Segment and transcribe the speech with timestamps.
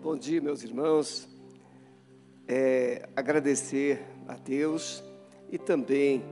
[0.00, 1.28] Bom dia, meus irmãos.
[2.46, 5.02] É, agradecer a Deus
[5.50, 6.24] e também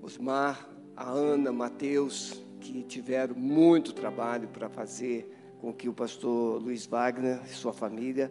[0.00, 0.64] Osmar,
[0.96, 5.28] a Ana, Mateus, que tiveram muito trabalho para fazer
[5.60, 8.30] com que o pastor Luiz Wagner e sua família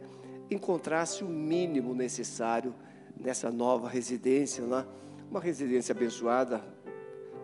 [0.49, 2.73] encontrasse o mínimo necessário
[3.19, 4.87] nessa nova residência, né?
[5.29, 6.63] uma residência abençoada,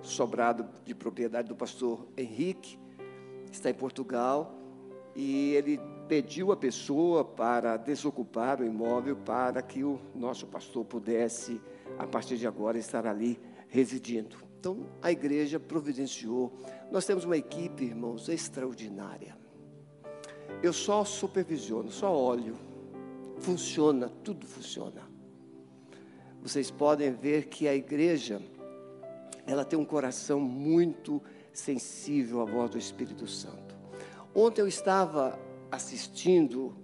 [0.01, 2.79] sobrado de propriedade do pastor Henrique,
[3.51, 4.55] está em Portugal,
[5.15, 5.77] e ele
[6.09, 11.61] pediu a pessoa para desocupar o imóvel para que o nosso pastor pudesse,
[11.99, 14.35] a partir de agora, estar ali residindo.
[14.59, 16.51] Então, a igreja providenciou.
[16.91, 19.37] Nós temos uma equipe, irmãos, extraordinária.
[20.63, 22.55] Eu só supervisiono, só olho.
[23.37, 25.07] Funciona, tudo funciona.
[26.41, 28.41] Vocês podem ver que a igreja,
[29.45, 31.21] ela tem um coração muito
[31.53, 33.77] sensível à voz do Espírito Santo.
[34.33, 35.37] Ontem eu estava
[35.71, 36.75] assistindo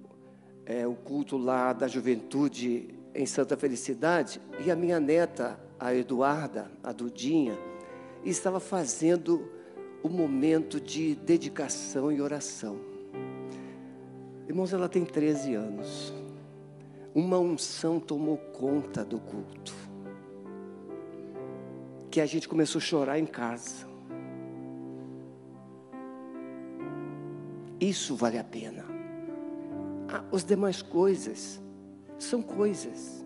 [0.65, 6.71] é, o culto lá da juventude em Santa Felicidade e a minha neta, a Eduarda,
[6.83, 7.57] a Dudinha,
[8.23, 9.49] estava fazendo
[10.03, 12.79] o momento de dedicação e oração.
[14.47, 16.13] Irmãos, ela tem 13 anos.
[17.13, 19.73] Uma unção tomou conta do culto.
[22.11, 23.94] Que a gente começou a chorar em casa.
[27.79, 28.85] Isso vale a pena.
[30.07, 31.61] Ah, as demais coisas
[32.17, 33.25] são coisas.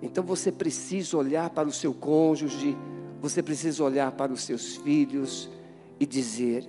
[0.00, 2.76] Então você precisa olhar para o seu cônjuge,
[3.20, 5.50] você precisa olhar para os seus filhos
[5.98, 6.68] e dizer: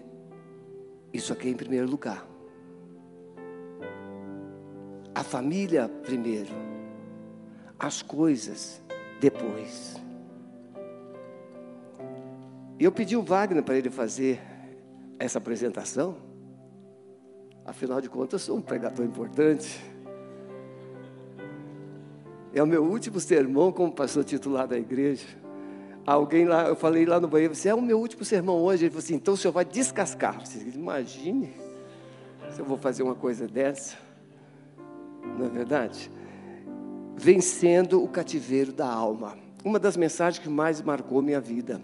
[1.13, 2.25] Isso aqui é em primeiro lugar.
[5.13, 6.53] A família primeiro,
[7.77, 8.81] as coisas
[9.19, 9.95] depois.
[12.79, 14.39] E eu pedi o Wagner para ele fazer
[15.19, 16.17] essa apresentação.
[17.65, 19.83] Afinal de contas, sou um pregador importante.
[22.53, 25.27] É o meu último sermão como pastor titular da igreja.
[26.05, 28.85] Alguém lá, eu falei lá no banheiro, você é o meu último sermão hoje.
[28.85, 30.39] Ele falou assim: então o senhor vai descascar.
[30.39, 31.53] Você imagine
[32.49, 33.97] se eu vou fazer uma coisa dessa.
[35.37, 36.09] Não é verdade?
[37.17, 39.37] Vencendo o cativeiro da alma.
[39.65, 41.81] Uma das mensagens que mais marcou minha vida.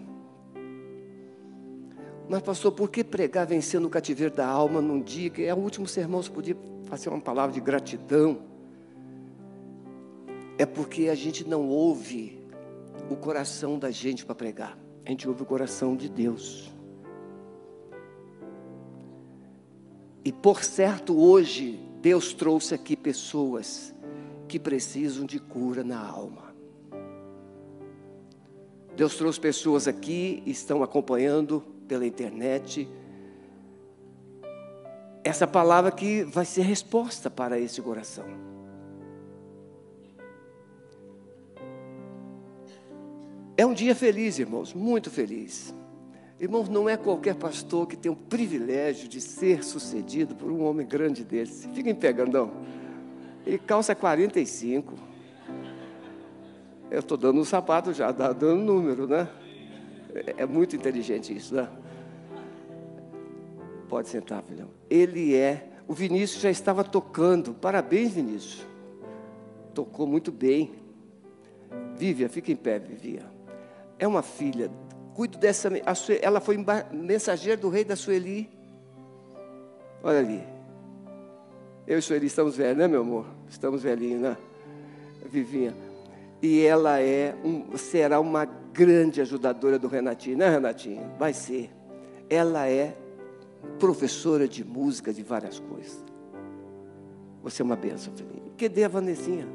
[2.28, 5.58] Mas, pastor, por que pregar vencendo o cativeiro da alma num dia que é o
[5.58, 6.22] último sermão?
[6.22, 8.38] Você podia fazer uma palavra de gratidão.
[10.56, 12.42] É porque a gente não ouve
[13.10, 16.72] o coração da gente para pregar, a gente ouve o coração de Deus.
[20.24, 23.94] E por certo, hoje, Deus trouxe aqui pessoas
[24.48, 26.54] que precisam de cura na alma.
[28.96, 32.88] Deus trouxe pessoas aqui, estão acompanhando pela internet.
[35.22, 38.26] Essa palavra que vai ser resposta para esse coração.
[43.56, 45.74] É um dia feliz, irmãos, muito feliz.
[46.40, 50.86] Irmãos, não é qualquer pastor que tem o privilégio de ser sucedido por um homem
[50.86, 51.68] grande desse.
[51.68, 52.50] Fiquem pegando,
[53.46, 54.92] E calça 45.
[56.90, 59.28] Eu estou dando um sapato já, está dando número, né?
[60.14, 61.68] É, é muito inteligente isso, né?
[63.88, 64.68] Pode sentar, filhão.
[64.88, 65.68] Ele é.
[65.86, 67.52] O Vinícius já estava tocando.
[67.54, 68.66] Parabéns, Vinícius.
[69.74, 70.72] Tocou muito bem.
[71.96, 73.22] Vívia, fica em pé, Vivia.
[73.98, 74.70] É uma filha.
[75.14, 75.70] Cuido dessa.
[76.20, 78.48] Ela foi mensageira do rei da Sueli.
[80.02, 80.42] Olha ali.
[81.86, 83.26] Eu e Sueli estamos velhos, né, meu amor?
[83.48, 84.36] Estamos velhinhos, né?
[85.26, 85.74] Vivinha.
[86.40, 91.08] E ela é um, será uma grande ajudadora do Renatinho, né, Renatinho?
[91.16, 91.70] Vai ser.
[92.28, 92.96] Ela é
[93.78, 96.04] professora de música, de várias coisas.
[97.42, 98.52] Você é uma benção, filhinha.
[98.56, 99.46] Que dê a Vanessinha.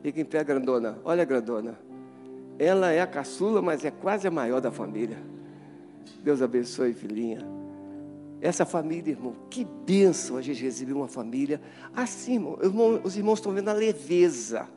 [0.00, 0.98] Fica em pé, grandona.
[1.04, 1.78] Olha, grandona.
[2.58, 5.18] Ela é a caçula, mas é quase a maior da família.
[6.22, 7.44] Deus abençoe, filhinha.
[8.40, 11.60] Essa família, irmão, que bênção a gente receber uma família
[11.94, 13.00] assim, irmão.
[13.02, 14.68] Os irmãos estão vendo a leveza.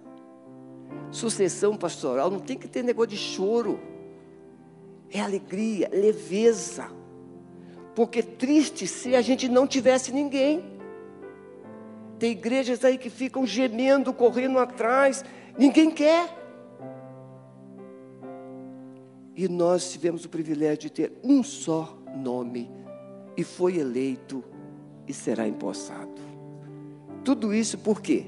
[1.12, 3.80] Sucessão pastoral não tem que ter negócio de choro.
[5.10, 6.90] É alegria, leveza.
[7.96, 10.64] Porque triste se a gente não tivesse ninguém.
[12.20, 15.24] Tem igrejas aí que ficam gemendo, correndo atrás,
[15.58, 16.44] ninguém quer.
[19.36, 22.72] E nós tivemos o privilégio de ter um só nome,
[23.36, 24.44] e foi eleito
[25.06, 26.22] e será empossado.
[27.24, 28.28] Tudo isso por quê?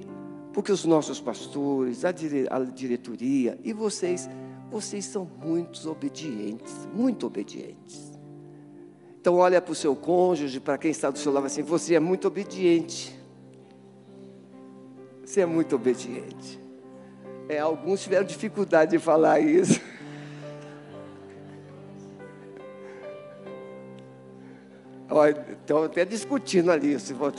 [0.57, 4.27] Porque os nossos pastores, a, dire, a diretoria e vocês,
[4.71, 8.11] vocês são muito obedientes, muito obedientes.
[9.21, 11.99] Então olha para o seu cônjuge, para quem está do seu lado assim, você é
[11.99, 13.15] muito obediente.
[15.23, 16.59] Você é muito obediente.
[17.47, 19.79] É, alguns tiveram dificuldade de falar isso.
[25.61, 26.99] Estão até discutindo ali.
[26.99, 27.31] Se for...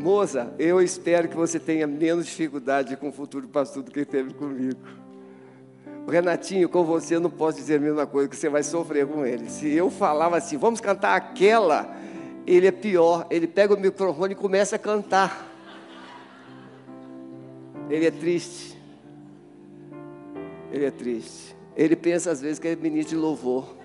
[0.00, 4.32] Moça, eu espero que você tenha menos dificuldade com o futuro pastor do que teve
[4.32, 4.80] comigo.
[6.08, 9.26] Renatinho, com você eu não posso dizer a mesma coisa, que você vai sofrer com
[9.26, 9.50] ele.
[9.50, 11.94] Se eu falava assim, vamos cantar aquela,
[12.46, 13.26] ele é pior.
[13.30, 15.46] Ele pega o microfone e começa a cantar.
[17.90, 18.80] Ele é triste.
[20.72, 21.54] Ele é triste.
[21.76, 23.76] Ele pensa às vezes que é ministro de louvor.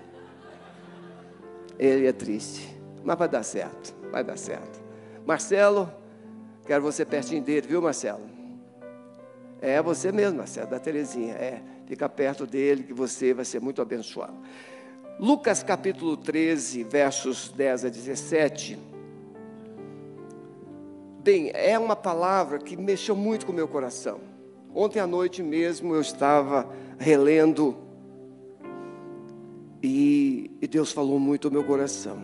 [1.78, 2.74] Ele é triste.
[3.04, 3.94] Mas vai dar certo.
[4.10, 4.80] Vai dar certo.
[5.26, 5.92] Marcelo,
[6.66, 8.22] quero você pertinho dele, viu, Marcelo?
[9.60, 11.34] É você mesmo, Marcelo, da Terezinha.
[11.34, 14.34] É, fica perto dele que você vai ser muito abençoado.
[15.18, 18.78] Lucas capítulo 13, versos 10 a 17.
[21.22, 24.20] Bem, é uma palavra que mexeu muito com o meu coração.
[24.74, 27.76] Ontem à noite mesmo eu estava relendo
[29.82, 32.18] e, e Deus falou muito ao meu coração.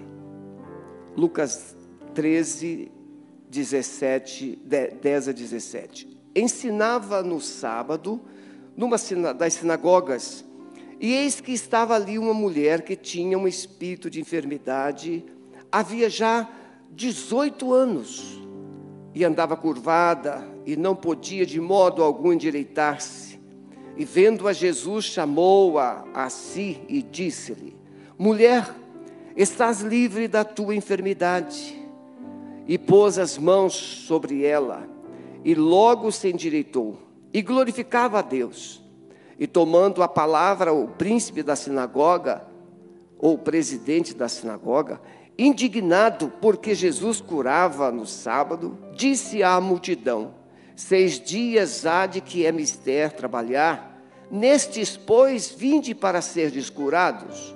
[1.16, 1.74] Lucas
[2.14, 2.90] 13,
[3.52, 4.58] 17,
[5.02, 6.08] 10 a 17.
[6.34, 8.18] Ensinava no sábado,
[8.74, 8.96] numa
[9.34, 10.42] das sinagogas,
[10.98, 15.22] e eis que estava ali uma mulher que tinha um espírito de enfermidade,
[15.70, 16.48] havia já
[16.92, 18.40] 18 anos,
[19.14, 23.38] e andava curvada, e não podia de modo algum endireitar-se.
[23.98, 27.76] E vendo a Jesus, chamou-a a si e disse-lhe:
[28.18, 28.74] Mulher,
[29.36, 31.81] estás livre da tua enfermidade.
[32.72, 34.88] E pôs as mãos sobre ela,
[35.44, 36.98] e logo se endireitou,
[37.30, 38.82] e glorificava a Deus.
[39.38, 42.46] E tomando a palavra o príncipe da sinagoga,
[43.18, 45.02] ou presidente da sinagoga,
[45.36, 50.32] indignado porque Jesus curava no sábado, disse à multidão:
[50.74, 57.54] Seis dias há de que é mister trabalhar, nestes, pois, vinde para ser descurados,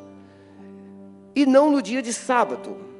[1.34, 2.95] e não no dia de sábado.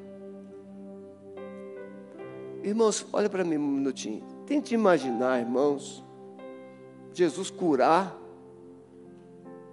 [2.67, 4.25] Irmãos, olha para mim um minutinho.
[4.45, 6.05] Tente imaginar, irmãos,
[7.13, 8.19] Jesus curar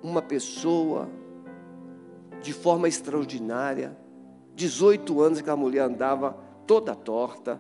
[0.04, 1.10] uma pessoa
[2.40, 3.98] de forma extraordinária.
[4.54, 6.38] 18 anos que a mulher andava
[6.68, 7.60] toda torta.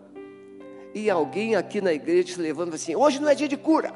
[0.93, 3.91] E alguém aqui na igreja se levanta assim: hoje não é dia de cura.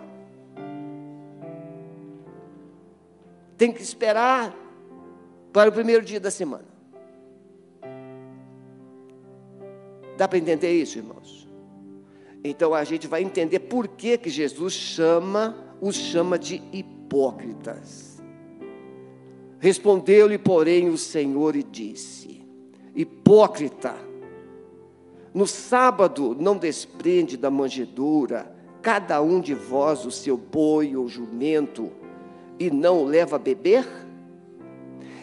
[3.56, 4.56] Tem que esperar
[5.54, 6.67] para o primeiro dia da semana.
[10.18, 11.48] Dá para entender isso, irmãos?
[12.44, 18.22] Então a gente vai entender por que, que Jesus chama, os chama de hipócritas.
[19.60, 22.42] Respondeu-lhe, porém, o Senhor e disse:
[22.96, 23.96] Hipócrita,
[25.34, 31.92] no sábado não desprende da manjedoura cada um de vós o seu boi ou jumento
[32.60, 33.86] e não o leva a beber?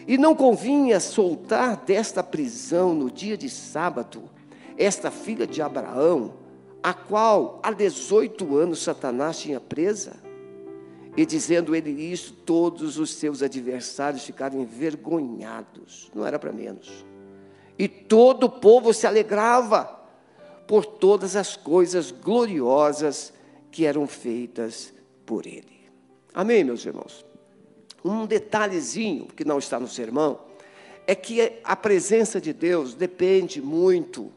[0.07, 4.34] E não convinha soltar desta prisão no dia de sábado
[4.77, 6.33] esta filha de Abraão,
[6.81, 10.17] a qual há 18 anos Satanás tinha presa?
[11.17, 16.11] E dizendo ele isso, todos os seus adversários ficaram envergonhados.
[16.13, 17.05] Não era para menos.
[17.79, 19.95] E todo o povo se alegrava
[20.67, 23.33] por todas as coisas gloriosas
[23.71, 24.93] que eram feitas
[25.25, 25.85] por ele.
[26.33, 27.25] Amém, meus irmãos?
[28.03, 30.39] Um detalhezinho que não está no sermão
[31.07, 34.31] é que a presença de Deus depende muito,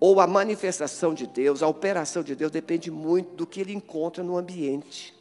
[0.00, 4.24] ou a manifestação de Deus, a operação de Deus depende muito do que ele encontra
[4.24, 5.14] no ambiente.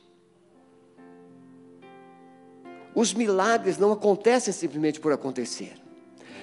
[2.96, 5.74] Os milagres não acontecem simplesmente por acontecer,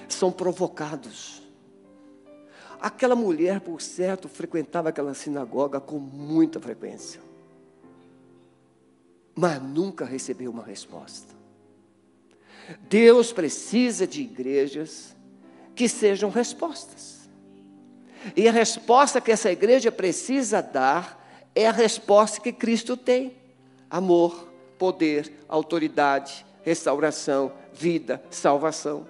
[0.07, 1.41] são provocados.
[2.79, 7.19] Aquela mulher, por certo, frequentava aquela sinagoga com muita frequência,
[9.35, 11.35] mas nunca recebeu uma resposta.
[12.87, 15.15] Deus precisa de igrejas
[15.75, 17.16] que sejam respostas.
[18.35, 23.35] E a resposta que essa igreja precisa dar é a resposta que Cristo tem:
[23.89, 24.47] amor,
[24.77, 29.07] poder, autoridade, restauração, vida, salvação.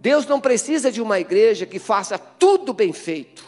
[0.00, 3.44] Deus não precisa de uma igreja que faça tudo bem feito.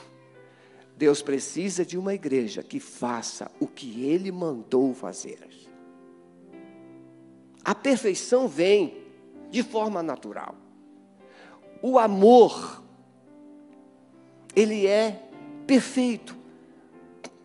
[0.96, 5.48] Deus precisa de uma igreja que faça o que Ele mandou fazer.
[7.64, 9.04] A perfeição vem
[9.50, 10.56] de forma natural.
[11.80, 12.82] O amor,
[14.58, 15.22] ele é
[15.66, 16.38] perfeito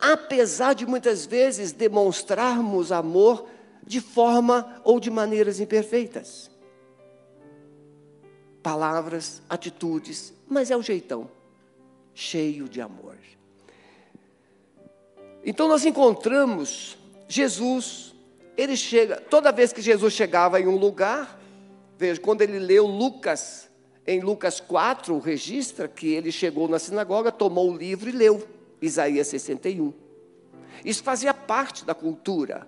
[0.03, 3.48] apesar de muitas vezes demonstrarmos amor
[3.88, 6.51] de forma ou de maneiras imperfeitas.
[8.62, 11.32] Palavras, atitudes, mas é o jeitão,
[12.13, 13.15] cheio de amor.
[15.46, 18.13] Então nós encontramos Jesus,
[18.58, 21.39] ele chega, toda vez que Jesus chegava em um lugar,
[21.98, 23.70] veja, quando ele leu Lucas,
[24.05, 28.45] em Lucas 4, registra que ele chegou na sinagoga, tomou o livro e leu
[28.81, 29.93] Isaías 61.
[30.83, 32.67] Isso fazia parte da cultura.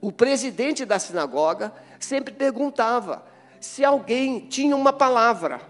[0.00, 3.24] O presidente da sinagoga sempre perguntava
[3.60, 5.60] se alguém tinha uma palavra.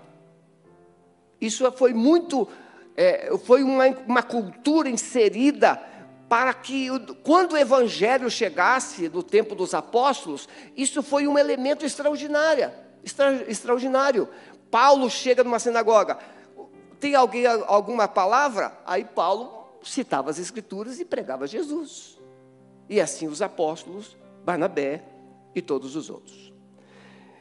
[1.41, 2.49] Isso foi muito,
[2.97, 5.81] é, foi uma, uma cultura inserida
[6.29, 6.89] para que,
[7.23, 12.71] quando o evangelho chegasse no tempo dos apóstolos, isso foi um elemento extraordinário.
[13.09, 14.29] Extra, extraordinário.
[14.71, 16.19] Paulo chega numa sinagoga,
[17.00, 18.79] tem alguém alguma palavra?
[18.85, 22.19] Aí Paulo citava as escrituras e pregava Jesus.
[22.87, 25.03] E assim os apóstolos, Barnabé
[25.55, 26.53] e todos os outros.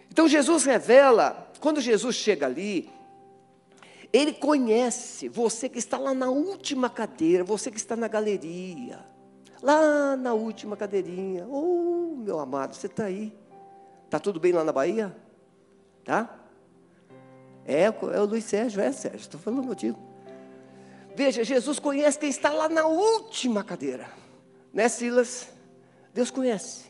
[0.09, 2.89] Então Jesus revela, quando Jesus chega ali,
[4.13, 8.99] ele conhece você que está lá na última cadeira, você que está na galeria,
[9.61, 11.45] lá na última cadeirinha.
[11.49, 13.37] Oh, meu amado, você está aí.
[14.05, 15.26] Está tudo bem lá na Bahia?
[16.07, 16.33] Tá?
[17.65, 19.99] É, é o Luiz Sérgio, é Sérgio, estou falando contigo.
[21.13, 24.07] Veja, Jesus conhece quem está lá na última cadeira.
[24.73, 25.49] Né, Silas?
[26.13, 26.85] Deus conhece.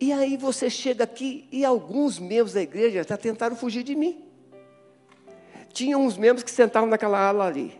[0.00, 4.24] E aí você chega aqui e alguns membros da igreja já tentaram fugir de mim.
[5.72, 7.76] Tinha uns membros que sentavam naquela ala ali.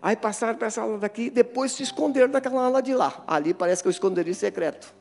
[0.00, 3.24] Aí passaram para essa ala daqui, depois se esconderam naquela ala de lá.
[3.26, 4.94] Ali parece que eu esconderia secreto.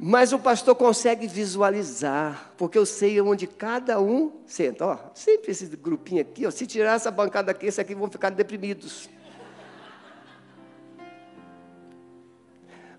[0.00, 4.86] Mas o pastor consegue visualizar, porque eu sei onde cada um senta.
[4.86, 8.30] Ó, sempre esse grupinho aqui, ó, se tirar essa bancada aqui, esse aqui vão ficar
[8.30, 9.10] deprimidos.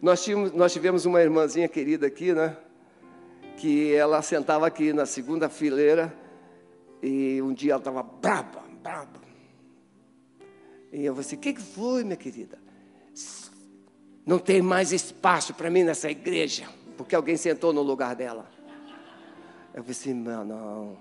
[0.02, 2.58] Nós, tínhamos, nós tivemos uma irmãzinha querida aqui, né?
[3.56, 6.14] Que ela sentava aqui na segunda fileira
[7.02, 9.22] e um dia ela estava braba, braba.
[10.92, 12.58] E eu falei assim: o que, que foi, minha querida?
[14.26, 18.46] Não tem mais espaço para mim nessa igreja porque alguém sentou no lugar dela.
[19.74, 20.98] Eu falei assim: não, não,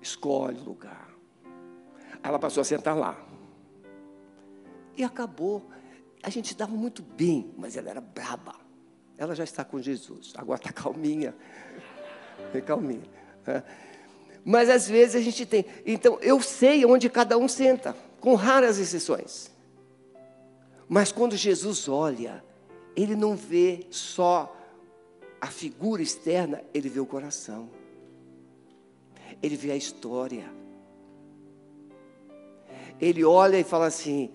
[0.00, 1.10] escolhe o lugar.
[2.22, 3.14] Ela passou a sentar lá.
[4.96, 5.70] E acabou.
[6.22, 8.54] A gente dava muito bem, mas ela era braba.
[9.18, 11.36] Ela já está com Jesus, agora está calminha.
[12.64, 13.04] calminha.
[14.42, 15.66] Mas às vezes a gente tem.
[15.84, 19.50] Então, eu sei onde cada um senta, com raras exceções.
[20.88, 22.42] Mas quando Jesus olha,
[22.96, 24.63] ele não vê só
[25.44, 27.68] a figura externa, ele vê o coração.
[29.42, 30.50] Ele vê a história.
[32.98, 34.30] Ele olha e fala assim: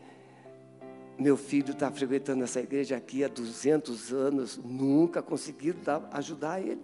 [1.18, 5.80] meu filho está frequentando essa igreja aqui há 200 anos, nunca conseguiram
[6.12, 6.84] ajudar ele.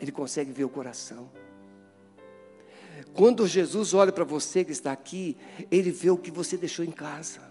[0.00, 1.30] Ele consegue ver o coração.
[3.12, 5.36] Quando Jesus olha para você que está aqui,
[5.70, 7.45] ele vê o que você deixou em casa.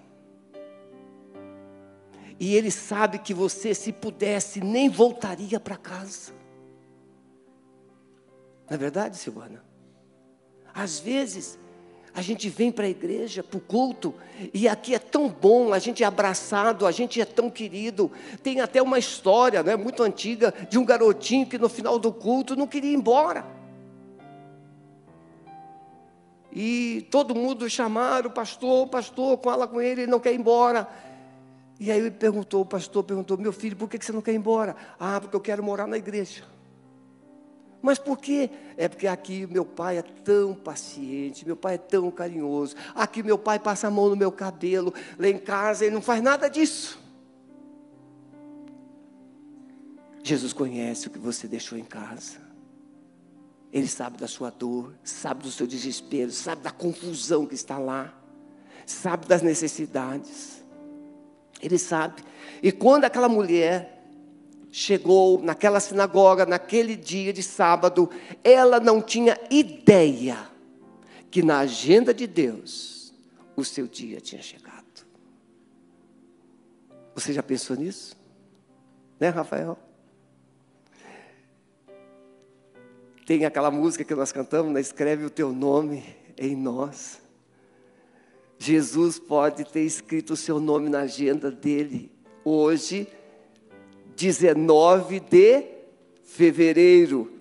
[2.39, 6.33] E ele sabe que você, se pudesse, nem voltaria para casa.
[8.69, 9.63] Não é verdade, Silvana?
[10.73, 11.57] Às vezes,
[12.13, 14.13] a gente vem para a igreja, para o culto,
[14.53, 18.11] e aqui é tão bom, a gente é abraçado, a gente é tão querido.
[18.41, 22.55] Tem até uma história, né, muito antiga, de um garotinho que no final do culto
[22.55, 23.45] não queria ir embora.
[26.51, 30.87] E todo mundo chamaram pastor, pastor, fala com ele, ele não quer ir embora.
[31.79, 34.37] E aí ele perguntou, o pastor perguntou, meu filho, por que você não quer ir
[34.37, 34.75] embora?
[34.99, 36.43] Ah, porque eu quero morar na igreja.
[37.85, 38.49] Mas por quê?
[38.77, 42.75] É porque aqui meu pai é tão paciente, meu pai é tão carinhoso.
[42.95, 46.19] Aqui meu pai passa a mão no meu cabelo, lá em casa ele não faz
[46.23, 46.99] nada disso.
[50.23, 52.39] Jesus conhece o que você deixou em casa.
[53.71, 58.11] Ele sabe da sua dor, sabe do seu desespero, sabe da confusão que está lá,
[58.87, 60.64] sabe das necessidades.
[61.65, 62.23] Ele sabe.
[62.61, 64.03] E quando aquela mulher
[64.71, 68.07] chegou naquela sinagoga, naquele dia de sábado,
[68.43, 70.37] ela não tinha ideia
[71.31, 73.11] que na agenda de Deus
[73.55, 74.75] o seu dia tinha chegado.
[77.15, 78.15] Você já pensou nisso?
[79.19, 79.75] Né, Rafael?
[83.25, 84.79] Tem aquela música que nós cantamos, né?
[84.79, 86.03] escreve o teu nome
[86.37, 87.24] em nós.
[88.57, 92.11] Jesus pode ter escrito o seu nome na agenda dele.
[92.43, 93.07] Hoje,
[94.15, 95.65] 19 de
[96.23, 97.31] fevereiro,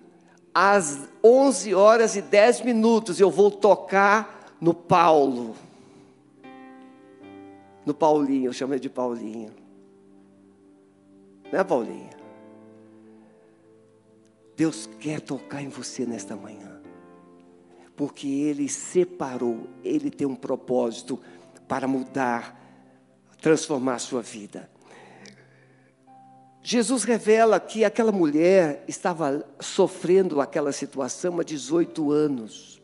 [0.53, 5.55] às 11 horas e 10 minutos, eu vou tocar no Paulo.
[7.85, 9.51] no Paulinho, eu chamo ele de Paulinho.
[11.51, 12.09] Não é Paulinho?
[14.55, 16.74] Deus quer tocar em você nesta manhã.
[17.95, 21.19] Porque Ele separou, Ele tem um propósito
[21.67, 22.59] para mudar,
[23.41, 24.69] transformar a sua vida.
[26.61, 32.81] Jesus revela que aquela mulher estava sofrendo aquela situação há 18 anos.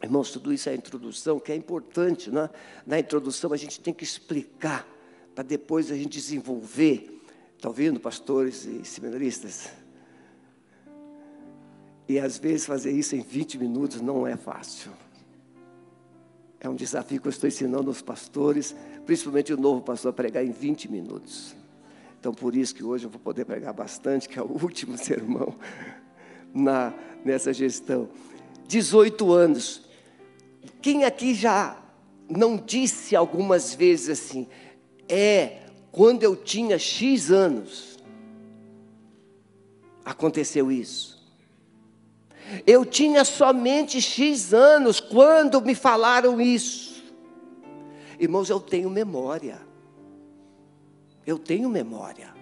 [0.00, 2.48] Irmãos, tudo isso é a introdução, que é importante, né?
[2.86, 4.86] Na introdução a gente tem que explicar,
[5.34, 7.20] para depois a gente desenvolver.
[7.56, 9.81] Estão ouvindo, pastores e seminaristas?
[12.12, 14.92] E às vezes fazer isso em 20 minutos não é fácil.
[16.60, 18.76] É um desafio que eu estou ensinando aos pastores,
[19.06, 21.56] principalmente o novo pastor, a pregar em 20 minutos.
[22.20, 25.56] Então, por isso que hoje eu vou poder pregar bastante, que é o último sermão
[26.52, 26.92] na,
[27.24, 28.10] nessa gestão.
[28.68, 29.80] 18 anos.
[30.82, 31.82] Quem aqui já
[32.28, 34.46] não disse algumas vezes assim,
[35.08, 37.98] é, quando eu tinha X anos,
[40.04, 41.21] aconteceu isso.
[42.66, 47.02] Eu tinha somente X anos quando me falaram isso.
[48.18, 49.60] Irmãos, eu tenho memória.
[51.26, 52.32] Eu tenho memória.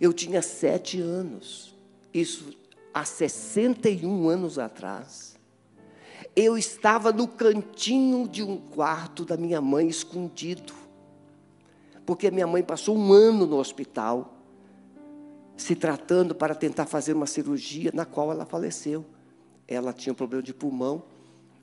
[0.00, 1.74] Eu tinha sete anos,
[2.12, 2.52] isso
[2.92, 5.34] há 61 anos atrás.
[6.34, 10.72] Eu estava no cantinho de um quarto da minha mãe, escondido,
[12.04, 14.33] porque minha mãe passou um ano no hospital,
[15.56, 19.04] se tratando para tentar fazer uma cirurgia, na qual ela faleceu.
[19.66, 21.04] Ela tinha um problema de pulmão,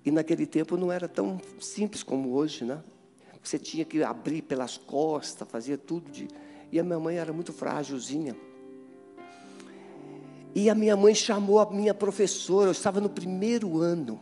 [0.04, 2.82] e naquele tempo não era tão simples como hoje, né?
[3.44, 6.28] Você tinha que abrir pelas costas, fazia tudo de.
[6.72, 8.36] E a minha mãe era muito frágilzinha.
[10.54, 14.20] E a minha mãe chamou a minha professora, eu estava no primeiro ano,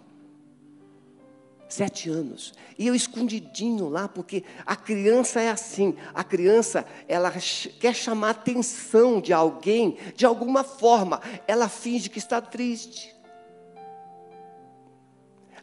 [1.70, 7.32] sete anos, e eu escondidinho lá, porque a criança é assim, a criança, ela
[7.80, 13.16] quer chamar a atenção de alguém, de alguma forma, ela finge que está triste.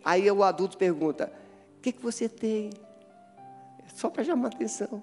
[0.05, 1.33] Aí o adulto pergunta:
[1.79, 2.71] O que, que você tem?
[3.97, 5.03] só para chamar atenção.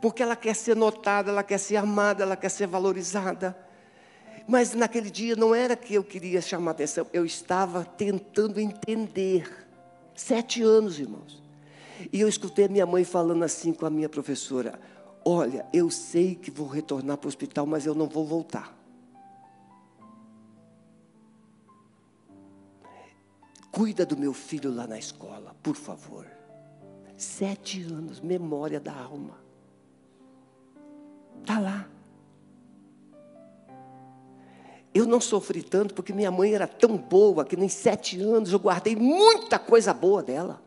[0.00, 3.56] Porque ela quer ser notada, ela quer ser amada, ela quer ser valorizada.
[4.46, 9.67] Mas naquele dia não era que eu queria chamar atenção, eu estava tentando entender.
[10.18, 11.40] Sete anos, irmãos.
[12.12, 14.80] E eu escutei a minha mãe falando assim com a minha professora:
[15.24, 18.76] Olha, eu sei que vou retornar para o hospital, mas eu não vou voltar.
[23.70, 26.26] Cuida do meu filho lá na escola, por favor.
[27.16, 29.38] Sete anos, memória da alma.
[31.40, 31.88] Está lá.
[34.98, 38.58] Eu não sofri tanto porque minha mãe era tão boa que nem sete anos eu
[38.58, 40.60] guardei muita coisa boa dela.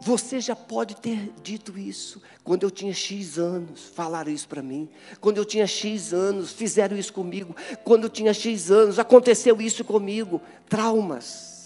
[0.00, 2.22] Você já pode ter dito isso.
[2.44, 4.88] Quando eu tinha X anos, falaram isso para mim.
[5.20, 7.56] Quando eu tinha X anos, fizeram isso comigo.
[7.82, 10.40] Quando eu tinha X anos, aconteceu isso comigo.
[10.68, 11.59] Traumas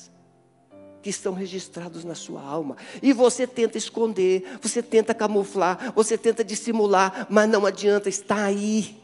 [1.04, 2.78] que estão registrados na sua alma.
[3.02, 8.96] E você tenta esconder, você tenta camuflar, você tenta dissimular, mas não adianta, está aí.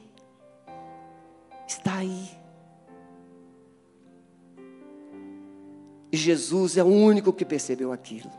[1.68, 2.30] Está aí.
[6.10, 8.30] E Jesus é o único que percebeu aquilo.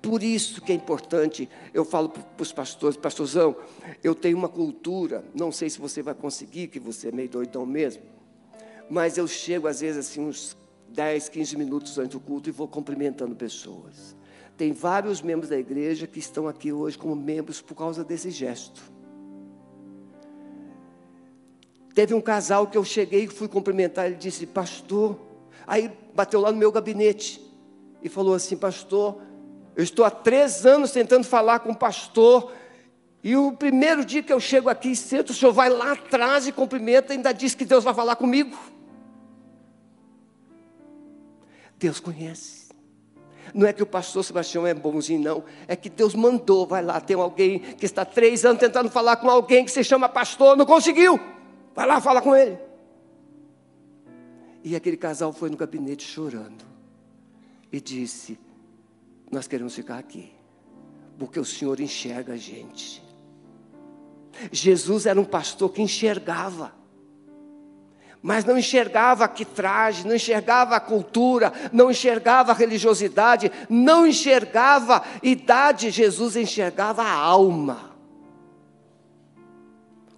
[0.00, 3.56] Por isso que é importante, eu falo para os pastores, pastorzão,
[4.04, 7.66] eu tenho uma cultura, não sei se você vai conseguir, que você é meio doidão
[7.66, 8.04] mesmo,
[8.88, 10.56] mas eu chego às vezes assim uns
[10.94, 14.16] 10, 15 minutos antes do culto e vou cumprimentando pessoas.
[14.56, 18.80] Tem vários membros da igreja que estão aqui hoje como membros por causa desse gesto.
[21.92, 25.18] Teve um casal que eu cheguei e fui cumprimentar, ele disse, pastor,
[25.66, 27.40] aí bateu lá no meu gabinete
[28.00, 29.20] e falou assim, pastor,
[29.74, 32.52] eu estou há três anos tentando falar com o pastor.
[33.22, 36.52] E o primeiro dia que eu chego aqui cedo, o senhor vai lá atrás e
[36.52, 38.56] cumprimenta, e ainda diz que Deus vai falar comigo.
[41.84, 42.64] Deus conhece.
[43.52, 45.44] Não é que o pastor Sebastião é bonzinho, não.
[45.68, 46.98] É que Deus mandou, vai lá.
[46.98, 50.64] Tem alguém que está três anos tentando falar com alguém que se chama pastor, não
[50.64, 51.20] conseguiu.
[51.74, 52.58] Vai lá, fala com ele.
[54.62, 56.64] E aquele casal foi no gabinete chorando.
[57.70, 58.38] E disse:
[59.30, 60.32] nós queremos ficar aqui,
[61.18, 63.04] porque o Senhor enxerga a gente.
[64.50, 66.74] Jesus era um pastor que enxergava,
[68.24, 75.04] mas não enxergava que traje, não enxergava a cultura, não enxergava a religiosidade, não enxergava
[75.22, 77.90] idade, Jesus enxergava a alma.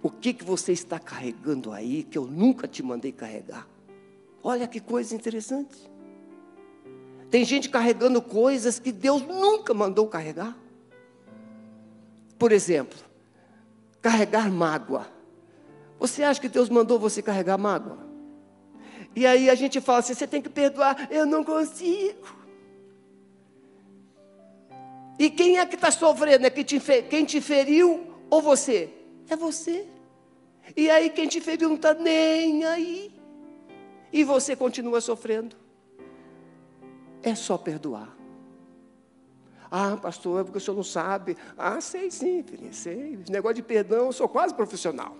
[0.01, 3.67] O que, que você está carregando aí que eu nunca te mandei carregar?
[4.41, 5.75] Olha que coisa interessante.
[7.29, 10.55] Tem gente carregando coisas que Deus nunca mandou carregar.
[12.39, 12.97] Por exemplo,
[14.01, 15.16] carregar mágoa.
[15.99, 17.97] Você acha que Deus mandou você carregar mágoa?
[19.15, 21.07] E aí a gente fala assim: você tem que perdoar.
[21.11, 22.37] Eu não consigo.
[25.19, 26.45] E quem é que está sofrendo?
[26.45, 26.79] É quem te,
[27.09, 28.93] quem te feriu ou você?
[29.27, 29.87] É você.
[30.75, 33.11] E aí quem te feriu não está nem aí.
[34.13, 35.55] E você continua sofrendo.
[37.23, 38.15] É só perdoar.
[39.69, 41.35] Ah, pastor, é porque o senhor não sabe.
[41.57, 43.19] Ah, sei sim, filho, sei.
[43.29, 45.17] negócio de perdão, eu sou quase profissional.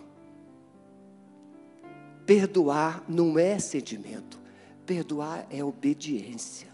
[2.28, 4.38] Perdoar não é sentimento.
[4.86, 6.68] Perdoar é obediência.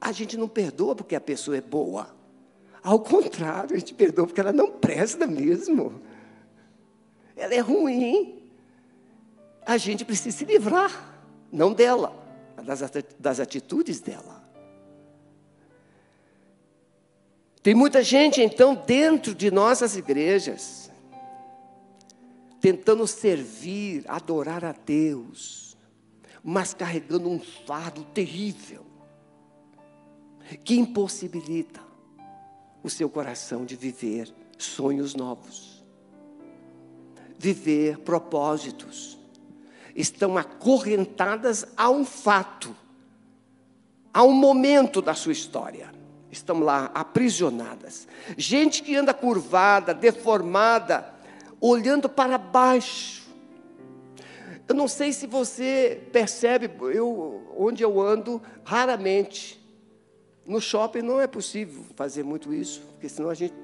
[0.00, 2.14] A gente não perdoa porque a pessoa é boa.
[2.84, 6.00] Ao contrário, a gente perdoa porque ela não presta mesmo.
[7.34, 8.40] Ela é ruim.
[9.66, 11.18] A gente precisa se livrar,
[11.50, 12.14] não dela,
[13.18, 14.44] das atitudes dela.
[17.64, 20.85] Tem muita gente, então, dentro de nossas igrejas,
[22.66, 25.76] tentando servir, adorar a Deus,
[26.42, 28.84] mas carregando um fardo terrível,
[30.64, 31.80] que impossibilita
[32.82, 35.84] o seu coração de viver sonhos novos,
[37.38, 39.16] viver propósitos,
[39.94, 42.74] estão acorrentadas a um fato,
[44.12, 45.94] a um momento da sua história
[46.32, 48.06] estão lá aprisionadas.
[48.36, 51.14] Gente que anda curvada, deformada,
[51.60, 53.26] olhando para baixo.
[54.68, 59.64] Eu não sei se você percebe, eu, onde eu ando, raramente.
[60.44, 63.54] No shopping não é possível fazer muito isso, porque senão a gente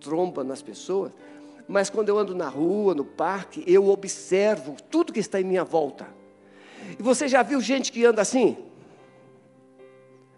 [0.00, 1.12] tromba nas pessoas.
[1.68, 5.64] Mas quando eu ando na rua, no parque, eu observo tudo que está em minha
[5.64, 6.06] volta.
[6.98, 8.56] E você já viu gente que anda assim?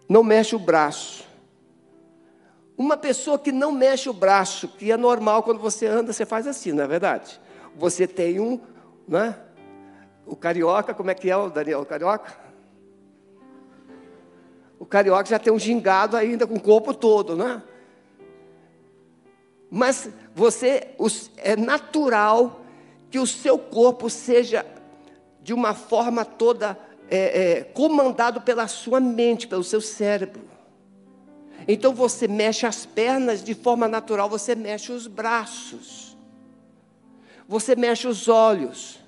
[0.07, 1.24] Não mexe o braço.
[2.77, 6.45] Uma pessoa que não mexe o braço, que é normal quando você anda, você faz
[6.45, 7.39] assim, não é verdade?
[7.75, 8.59] Você tem um,
[9.07, 9.37] né?
[10.25, 11.81] O carioca, como é que é o Daniel?
[11.81, 12.37] O carioca?
[14.77, 17.61] O carioca já tem um gingado ainda com o corpo todo, né?
[19.69, 20.95] Mas você,
[21.37, 22.61] é natural
[23.09, 24.65] que o seu corpo seja
[25.41, 26.77] de uma forma toda
[27.09, 30.41] é, é, comandado pela sua mente, pelo seu cérebro.
[31.67, 36.15] Então você mexe as pernas de forma natural, você mexe os braços,
[37.47, 38.99] você mexe os olhos.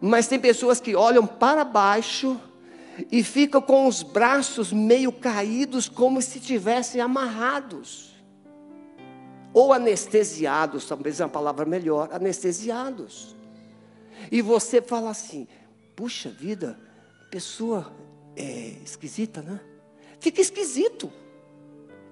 [0.00, 2.40] Mas tem pessoas que olham para baixo
[3.10, 8.14] e ficam com os braços meio caídos, como se tivessem amarrados.
[9.52, 13.34] Ou anestesiados, talvez é uma palavra melhor, anestesiados.
[14.30, 15.48] E você fala assim:
[15.96, 16.78] puxa vida,
[17.30, 17.92] pessoa
[18.36, 19.58] é esquisita, né?
[20.20, 21.10] Fica esquisito.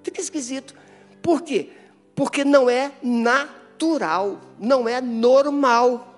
[0.07, 0.73] Fica esquisito.
[1.21, 1.69] Por quê?
[2.15, 6.15] Porque não é natural, não é normal.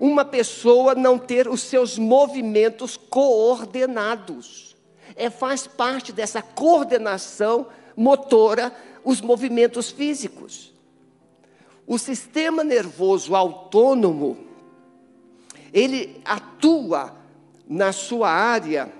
[0.00, 4.74] Uma pessoa não ter os seus movimentos coordenados.
[5.14, 10.74] É, faz parte dessa coordenação motora os movimentos físicos.
[11.86, 14.36] O sistema nervoso autônomo,
[15.72, 17.14] ele atua
[17.68, 18.92] na sua área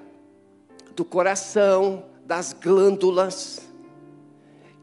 [0.95, 3.64] do coração, das glândulas,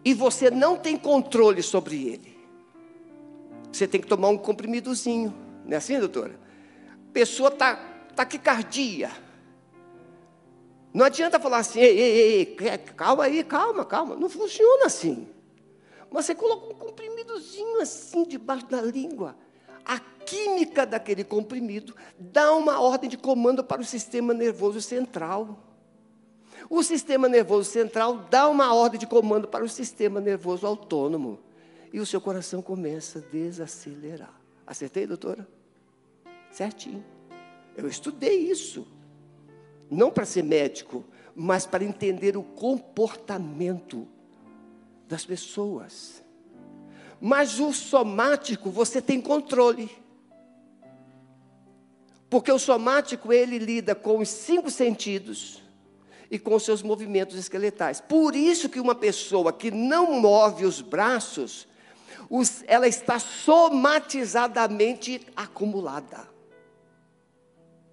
[0.03, 2.37] e você não tem controle sobre ele.
[3.71, 5.33] Você tem que tomar um comprimidozinho,
[5.65, 6.39] não é assim, doutora?
[7.09, 7.75] A pessoa está
[8.15, 9.11] taquicardia.
[10.93, 12.45] Não adianta falar assim, ei, ei, ei,
[12.95, 14.15] calma aí, calma, calma.
[14.15, 15.27] Não funciona assim.
[16.11, 19.37] Mas você coloca um comprimidozinho assim debaixo da língua.
[19.85, 25.57] A química daquele comprimido dá uma ordem de comando para o sistema nervoso central.
[26.73, 31.37] O sistema nervoso central dá uma ordem de comando para o sistema nervoso autônomo.
[31.91, 34.33] E o seu coração começa a desacelerar.
[34.65, 35.45] Acertei, doutora?
[36.49, 37.03] Certinho.
[37.75, 38.87] Eu estudei isso.
[39.89, 41.03] Não para ser médico,
[41.35, 44.07] mas para entender o comportamento
[45.09, 46.23] das pessoas.
[47.19, 49.91] Mas o somático você tem controle.
[52.29, 55.60] Porque o somático ele lida com os cinco sentidos
[56.31, 57.99] e com seus movimentos esqueletais.
[57.99, 61.67] Por isso que uma pessoa que não move os braços,
[62.29, 66.31] os, ela está somatizadamente acumulada.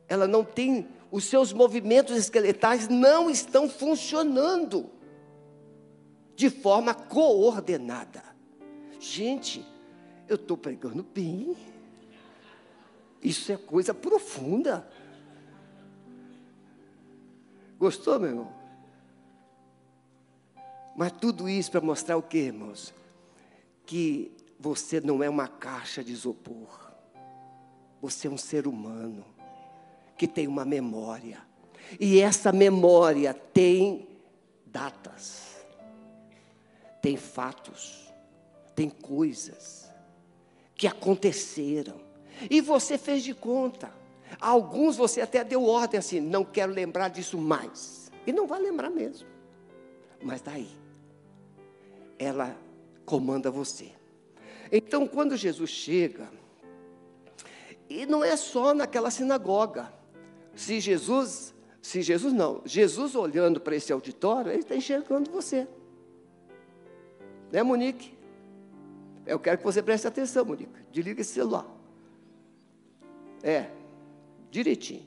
[0.06, 4.88] Ela não tem, os seus movimentos esqueletais não estão funcionando
[6.36, 8.22] de forma coordenada.
[9.00, 9.66] Gente,
[10.28, 11.56] eu estou pregando bem.
[13.20, 14.88] Isso é coisa profunda.
[17.78, 18.52] Gostou, meu irmão?
[20.96, 22.92] Mas tudo isso para mostrar o que, irmãos?
[23.86, 26.90] Que você não é uma caixa de isopor.
[28.02, 29.24] Você é um ser humano
[30.16, 31.40] que tem uma memória.
[32.00, 34.08] E essa memória tem
[34.66, 35.64] datas,
[37.00, 38.12] tem fatos,
[38.74, 39.88] tem coisas
[40.74, 42.00] que aconteceram.
[42.50, 43.97] E você fez de conta.
[44.40, 48.10] Alguns você até deu ordem assim, não quero lembrar disso mais.
[48.26, 49.26] E não vai lembrar mesmo.
[50.22, 50.68] Mas daí,
[52.18, 52.56] ela
[53.04, 53.92] comanda você.
[54.70, 56.28] Então, quando Jesus chega,
[57.88, 59.90] e não é só naquela sinagoga.
[60.54, 65.66] Se Jesus, se Jesus não, Jesus olhando para esse auditório, ele está enxergando você.
[67.50, 68.16] Né, Monique?
[69.24, 70.72] Eu quero que você preste atenção, Monique.
[70.92, 71.66] Desliga esse celular.
[73.42, 73.70] É,
[74.50, 75.06] direitinho.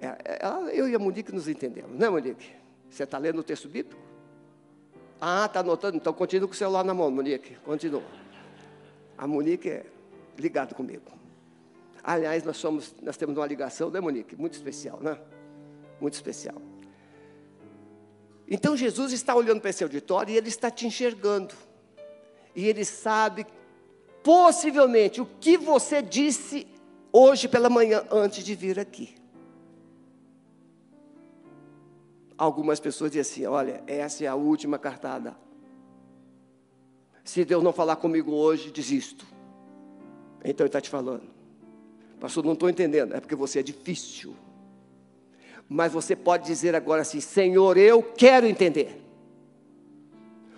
[0.00, 2.50] É, é, eu e a Monique nos entendemos, né, Monique?
[2.90, 4.00] Você está lendo o texto bíblico?
[5.20, 5.96] Ah, está anotando?
[5.96, 7.56] Então continua com o celular na mão, Monique.
[7.64, 8.02] Continua.
[9.16, 9.86] A Monique é
[10.38, 11.02] ligada comigo.
[12.02, 14.36] Aliás, nós, somos, nós temos uma ligação, né, Monique?
[14.36, 15.18] Muito especial, né?
[16.00, 16.60] Muito especial.
[18.46, 21.54] Então Jesus está olhando para esse auditório e ele está te enxergando.
[22.54, 23.46] E ele sabe,
[24.22, 26.66] possivelmente, o que você disse
[27.14, 29.14] hoje pela manhã antes de vir aqui.
[32.36, 35.36] Algumas pessoas dizem assim: olha, essa é a última cartada.
[37.22, 39.24] Se Deus não falar comigo hoje, desisto.
[40.44, 41.22] Então Ele está te falando.
[42.20, 43.14] Pastor, não estou entendendo.
[43.14, 44.34] É porque você é difícil.
[45.68, 49.00] Mas você pode dizer agora assim: Senhor, eu quero entender.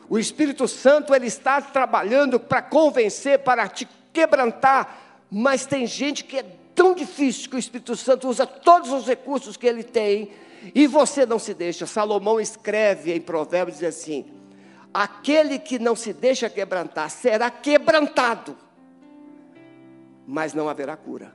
[0.08, 5.05] O Espírito Santo ele está trabalhando para convencer, para te quebrantar.
[5.30, 9.56] Mas tem gente que é tão difícil que o Espírito Santo usa todos os recursos
[9.56, 10.30] que ele tem
[10.74, 11.86] e você não se deixa.
[11.86, 14.26] Salomão escreve em Provérbios diz assim:
[14.92, 18.56] aquele que não se deixa quebrantar será quebrantado,
[20.26, 21.34] mas não haverá cura.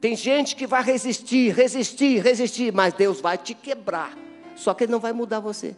[0.00, 4.16] Tem gente que vai resistir, resistir, resistir, mas Deus vai te quebrar.
[4.54, 5.74] Só que Ele não vai mudar você,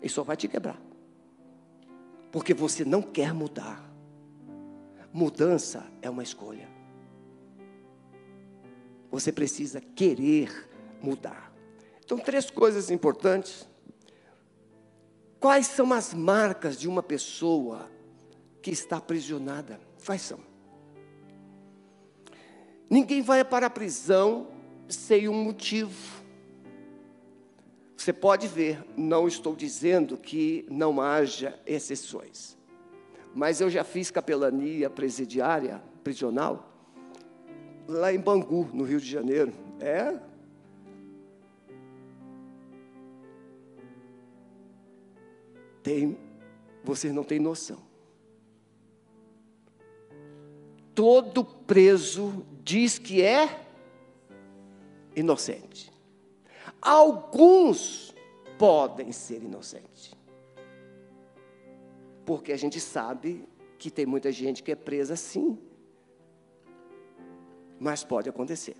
[0.00, 0.80] Ele só vai te quebrar.
[2.30, 3.85] Porque você não quer mudar.
[5.16, 6.68] Mudança é uma escolha.
[9.10, 10.68] Você precisa querer
[11.00, 11.50] mudar.
[12.04, 13.66] Então, três coisas importantes.
[15.40, 17.90] Quais são as marcas de uma pessoa
[18.60, 19.80] que está aprisionada?
[20.04, 20.38] Quais são?
[22.90, 24.48] Ninguém vai para a prisão
[24.86, 26.22] sem um motivo.
[27.96, 32.55] Você pode ver, não estou dizendo que não haja exceções,
[33.36, 36.72] mas eu já fiz capelania presidiária, prisional,
[37.86, 39.52] lá em Bangu, no Rio de Janeiro.
[39.78, 40.18] É.
[45.82, 46.18] Tem,
[46.82, 47.76] vocês não têm noção.
[50.94, 53.66] Todo preso diz que é
[55.14, 55.92] inocente.
[56.80, 58.14] Alguns
[58.58, 60.15] podem ser inocentes.
[62.26, 65.58] Porque a gente sabe que tem muita gente que é presa sim
[67.78, 68.76] mas pode acontecer.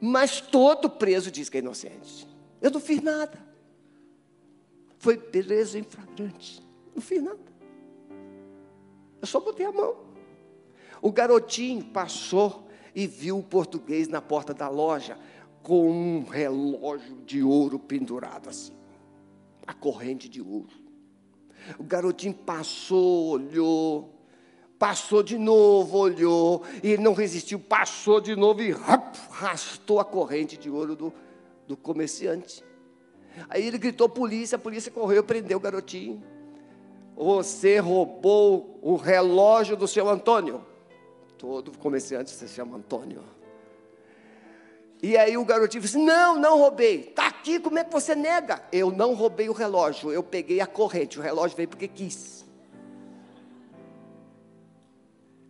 [0.00, 2.28] Mas todo preso diz que é inocente.
[2.60, 3.44] Eu não fiz nada.
[4.98, 6.62] Foi preso em flagrante.
[6.94, 7.38] Não fiz nada.
[9.20, 9.96] Eu só botei a mão.
[11.00, 15.18] O garotinho passou e viu o português na porta da loja
[15.62, 18.74] com um relógio de ouro pendurado assim.
[19.66, 20.85] A corrente de ouro.
[21.78, 24.16] O garotinho passou, olhou,
[24.78, 30.58] Passou de novo, olhou, e ele não resistiu, passou de novo e arrastou a corrente
[30.58, 31.12] de ouro do,
[31.66, 32.62] do comerciante.
[33.48, 36.22] Aí ele gritou: polícia, a polícia correu, prendeu o garotinho.
[37.16, 40.62] Você roubou o relógio do seu Antônio.
[41.38, 43.22] Todo comerciante se chama Antônio.
[45.02, 47.00] E aí o garotinho disse: Não, não roubei.
[47.00, 48.62] Está aqui, como é que você nega?
[48.72, 51.18] Eu não roubei o relógio, eu peguei a corrente.
[51.18, 52.44] O relógio veio porque quis.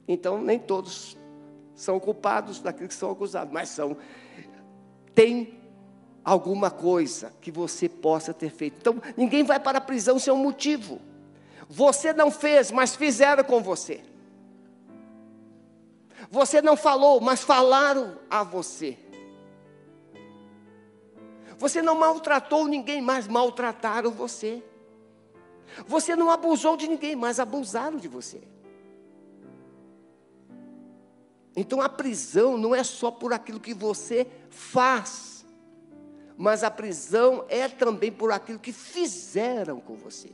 [0.08, 1.16] Então, nem todos
[1.74, 3.96] são culpados daquilo que são acusados, mas são.
[5.14, 5.58] Tem
[6.24, 8.76] alguma coisa que você possa ter feito.
[8.80, 11.00] Então, ninguém vai para a prisão sem um motivo.
[11.68, 14.02] Você não fez, mas fizeram com você.
[16.30, 18.98] Você não falou, mas falaram a você.
[21.58, 24.62] Você não maltratou ninguém, mas maltrataram você.
[25.86, 28.42] Você não abusou de ninguém, mas abusaram de você.
[31.56, 35.46] Então a prisão não é só por aquilo que você faz,
[36.36, 40.32] mas a prisão é também por aquilo que fizeram com você.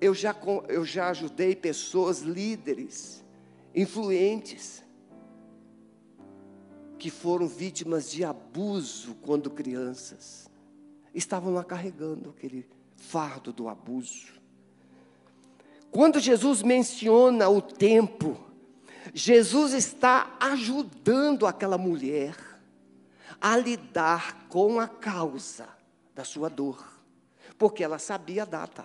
[0.00, 0.34] Eu já,
[0.68, 3.24] eu já ajudei pessoas, líderes,
[3.72, 4.82] influentes,
[6.98, 10.50] que foram vítimas de abuso quando crianças.
[11.14, 14.34] Estavam lá carregando aquele fardo do abuso.
[15.90, 18.38] Quando Jesus menciona o tempo,
[19.14, 22.36] Jesus está ajudando aquela mulher
[23.40, 25.68] a lidar com a causa
[26.14, 26.84] da sua dor,
[27.58, 28.84] porque ela sabia a data,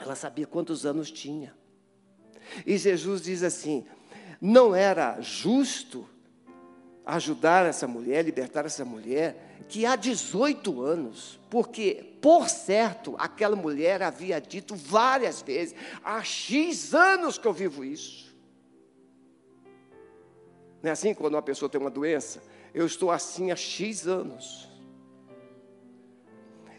[0.00, 1.54] ela sabia quantos anos tinha.
[2.66, 3.86] E Jesus diz assim:
[4.46, 6.06] não era justo
[7.06, 14.02] ajudar essa mulher, libertar essa mulher, que há 18 anos, porque, por certo, aquela mulher
[14.02, 18.36] havia dito várias vezes: há X anos que eu vivo isso.
[20.82, 22.42] Não é assim quando uma pessoa tem uma doença?
[22.74, 24.68] Eu estou assim há X anos.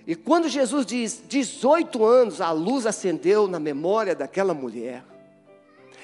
[0.06, 5.04] E quando Jesus diz 18 anos, a luz acendeu na memória daquela mulher.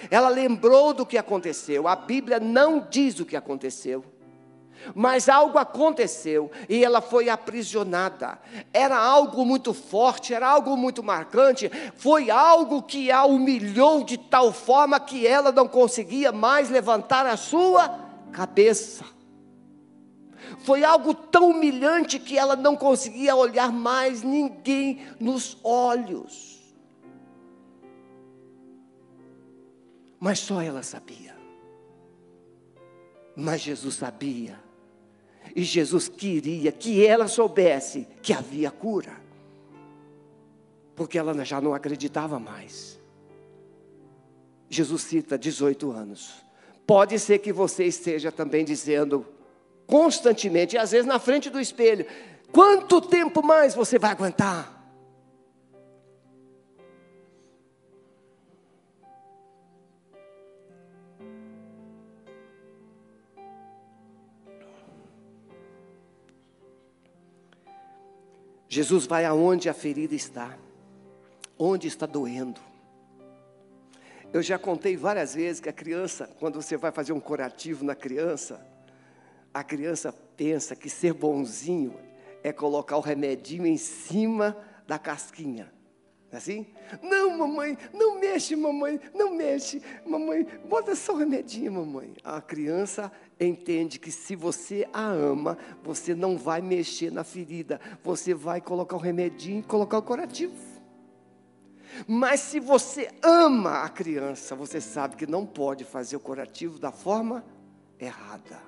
[0.10, 1.88] Ela lembrou do que aconteceu.
[1.88, 4.04] A Bíblia não diz o que aconteceu.
[4.96, 8.40] Mas algo aconteceu e ela foi aprisionada.
[8.74, 11.72] Era algo muito forte, era algo muito marcante.
[11.96, 17.38] Foi algo que a humilhou de tal forma que ela não conseguia mais levantar a
[17.38, 17.90] sua
[18.32, 19.06] cabeça.
[20.60, 26.61] Foi algo tão humilhante que ela não conseguia olhar mais ninguém nos olhos.
[30.22, 31.36] Mas só ela sabia.
[33.36, 34.60] Mas Jesus sabia.
[35.56, 39.20] E Jesus queria que ela soubesse que havia cura.
[40.96, 43.02] Porque ela já não acreditava mais.
[44.70, 46.46] Jesus cita 18 anos.
[46.86, 49.26] Pode ser que você esteja também dizendo
[49.88, 52.06] constantemente, e às vezes na frente do espelho:
[52.52, 54.81] quanto tempo mais você vai aguentar?
[68.74, 70.58] Jesus vai aonde a ferida está,
[71.60, 72.62] onde está doendo.
[74.32, 77.96] Eu já contei várias vezes que a criança, quando você vai fazer um curativo na
[77.96, 78.66] criança,
[79.54, 82.00] a criança pensa que ser bonzinho
[82.42, 84.56] é colocar o remedinho em cima
[84.88, 85.70] da casquinha.
[86.32, 86.66] Não é assim?
[87.04, 89.82] Não, mamãe, não mexe, mamãe, não mexe.
[90.06, 92.14] Mamãe, bota só o remedinho, mamãe.
[92.24, 98.34] A criança entende que se você a ama, você não vai mexer na ferida, você
[98.34, 100.56] vai colocar o remedinho e colocar o curativo.
[102.08, 106.94] Mas se você ama a criança, você sabe que não pode fazer o curativo da
[106.94, 107.44] forma
[108.00, 108.62] errada.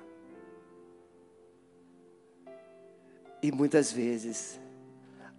[3.42, 4.60] E muitas vezes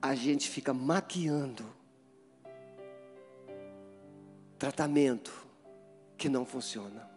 [0.01, 1.74] a gente fica maquiando
[4.57, 5.45] tratamento
[6.17, 7.09] que não funciona.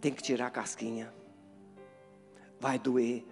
[0.00, 1.12] Tem que tirar a casquinha.
[2.60, 3.24] Vai doer,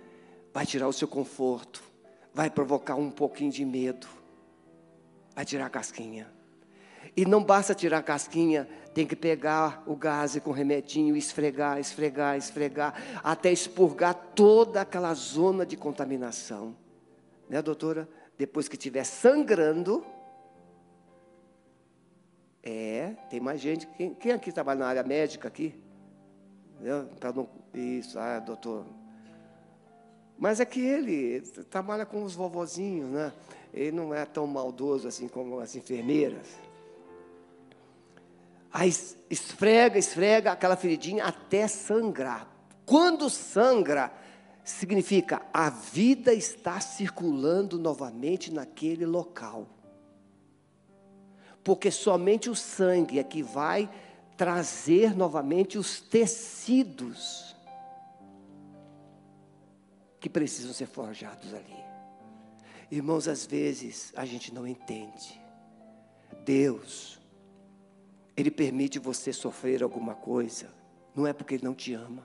[0.52, 1.82] vai tirar o seu conforto,
[2.34, 4.06] vai provocar um pouquinho de medo.
[5.34, 6.30] Vai tirar a casquinha.
[7.16, 12.36] E não basta tirar a casquinha, tem que pegar o gás com remedinho, esfregar, esfregar,
[12.36, 16.76] esfregar, até expurgar toda aquela zona de contaminação.
[17.48, 18.08] Né, doutora?
[18.36, 20.04] Depois que estiver sangrando,
[23.06, 23.86] é, tem mais gente.
[23.86, 25.74] Quem, quem aqui trabalha na área médica aqui?
[27.18, 27.48] Para não.
[27.72, 28.86] Isso, ah, doutor.
[30.38, 31.40] Mas é que ele
[31.70, 33.32] trabalha com os vovozinhos, né?
[33.72, 36.46] Ele não é tão maldoso assim como as enfermeiras.
[38.72, 38.92] Aí
[39.30, 42.46] esfrega, esfrega aquela feridinha até sangrar.
[42.84, 44.12] Quando sangra,
[44.64, 49.66] significa a vida está circulando novamente naquele local
[51.66, 53.90] porque somente o sangue é que vai
[54.36, 57.56] trazer novamente os tecidos
[60.20, 61.74] que precisam ser forjados ali.
[62.88, 65.40] Irmãos, às vezes a gente não entende.
[66.44, 67.18] Deus,
[68.36, 70.72] Ele permite você sofrer alguma coisa,
[71.16, 72.24] não é porque Ele não te ama.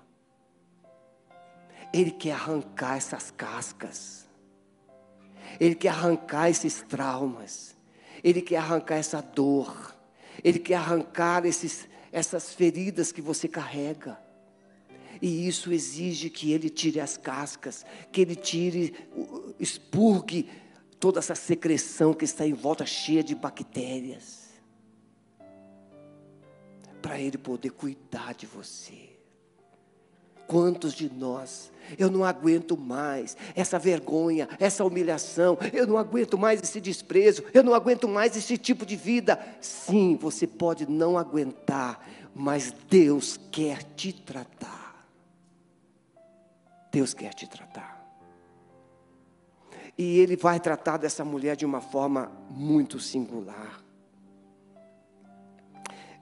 [1.91, 4.27] Ele quer arrancar essas cascas,
[5.59, 7.80] Ele quer arrancar esses traumas.
[8.23, 9.95] Ele quer arrancar essa dor,
[10.43, 14.19] Ele quer arrancar esses, essas feridas que você carrega.
[15.21, 18.95] E isso exige que Ele tire as cascas, que Ele tire,
[19.59, 20.49] expurgue
[20.99, 24.49] toda essa secreção que está em volta cheia de bactérias.
[27.01, 29.10] Para Ele poder cuidar de você.
[30.47, 36.61] Quantos de nós eu não aguento mais essa vergonha, essa humilhação, eu não aguento mais
[36.61, 39.39] esse desprezo, eu não aguento mais esse tipo de vida.
[39.59, 45.07] Sim, você pode não aguentar, mas Deus quer te tratar.
[46.91, 47.99] Deus quer te tratar.
[49.97, 53.80] E Ele vai tratar dessa mulher de uma forma muito singular.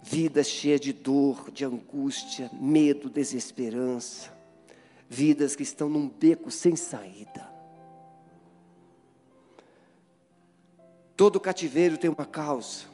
[0.01, 4.39] Vida cheia de dor, de angústia, medo, desesperança
[5.09, 7.49] vidas que estão num beco sem saída.
[11.17, 12.85] Todo cativeiro tem uma causa,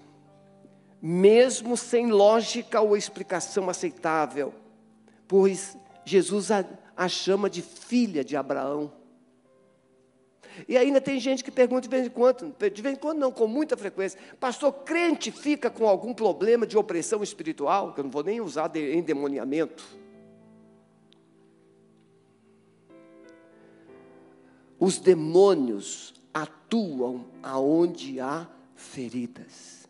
[1.02, 4.54] mesmo sem lógica ou explicação aceitável,
[5.28, 8.92] pois Jesus a, a chama de filha de Abraão.
[10.68, 13.32] E ainda tem gente que pergunta de vez em quando, de vez em quando não,
[13.32, 18.12] com muita frequência, pastor, crente fica com algum problema de opressão espiritual, que eu não
[18.12, 19.84] vou nem usar de endemoniamento.
[24.80, 29.88] Os demônios atuam aonde há feridas.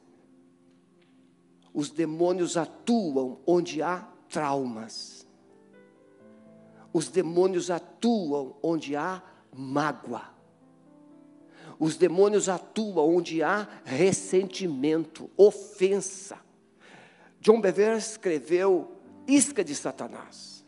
[1.73, 5.27] Os demônios atuam onde há traumas.
[6.93, 9.21] Os demônios atuam onde há
[9.53, 10.34] mágoa.
[11.79, 16.39] Os demônios atuam onde há ressentimento, ofensa.
[17.41, 18.91] John Bever escreveu
[19.27, 20.65] Isca de Satanás.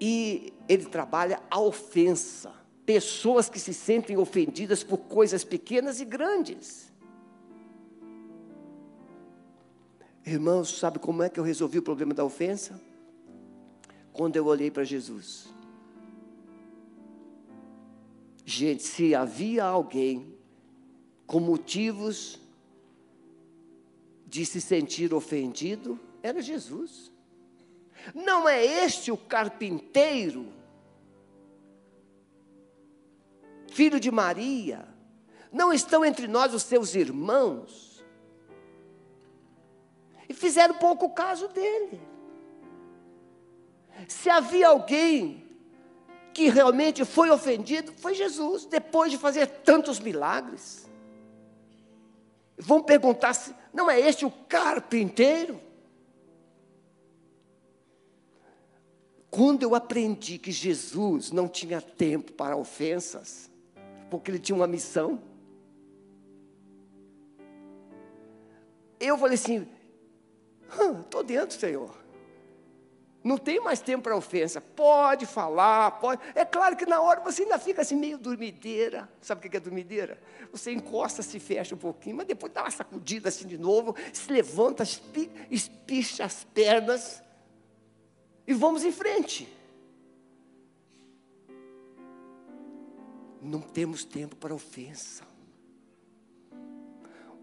[0.00, 2.52] E ele trabalha a ofensa.
[2.84, 6.92] Pessoas que se sentem ofendidas por coisas pequenas e grandes.
[10.24, 12.80] Irmãos, sabe como é que eu resolvi o problema da ofensa?
[14.12, 15.55] Quando eu olhei para Jesus.
[18.48, 20.32] Gente, se havia alguém
[21.26, 22.40] com motivos
[24.24, 27.10] de se sentir ofendido, era Jesus.
[28.14, 30.46] Não é este o carpinteiro,
[33.72, 34.86] filho de Maria?
[35.50, 38.04] Não estão entre nós os seus irmãos?
[40.28, 42.00] E fizeram pouco caso dele.
[44.06, 45.45] Se havia alguém
[46.36, 50.86] que realmente foi ofendido, foi Jesus, depois de fazer tantos milagres.
[52.58, 55.58] Vão perguntar se não é este o carpinteiro?
[59.30, 63.50] Quando eu aprendi que Jesus não tinha tempo para ofensas,
[64.10, 65.22] porque ele tinha uma missão,
[69.00, 69.66] eu falei assim:
[71.00, 72.05] estou dentro, Senhor.
[73.26, 74.60] Não tem mais tempo para ofensa.
[74.60, 76.22] Pode falar, pode.
[76.32, 79.08] É claro que na hora você ainda fica assim meio dormideira.
[79.20, 80.16] Sabe o que é dormideira?
[80.52, 84.30] Você encosta, se fecha um pouquinho, mas depois dá uma sacudida assim de novo, se
[84.30, 84.84] levanta,
[85.50, 87.20] espicha as pernas
[88.46, 89.52] e vamos em frente.
[93.42, 95.24] Não temos tempo para ofensa.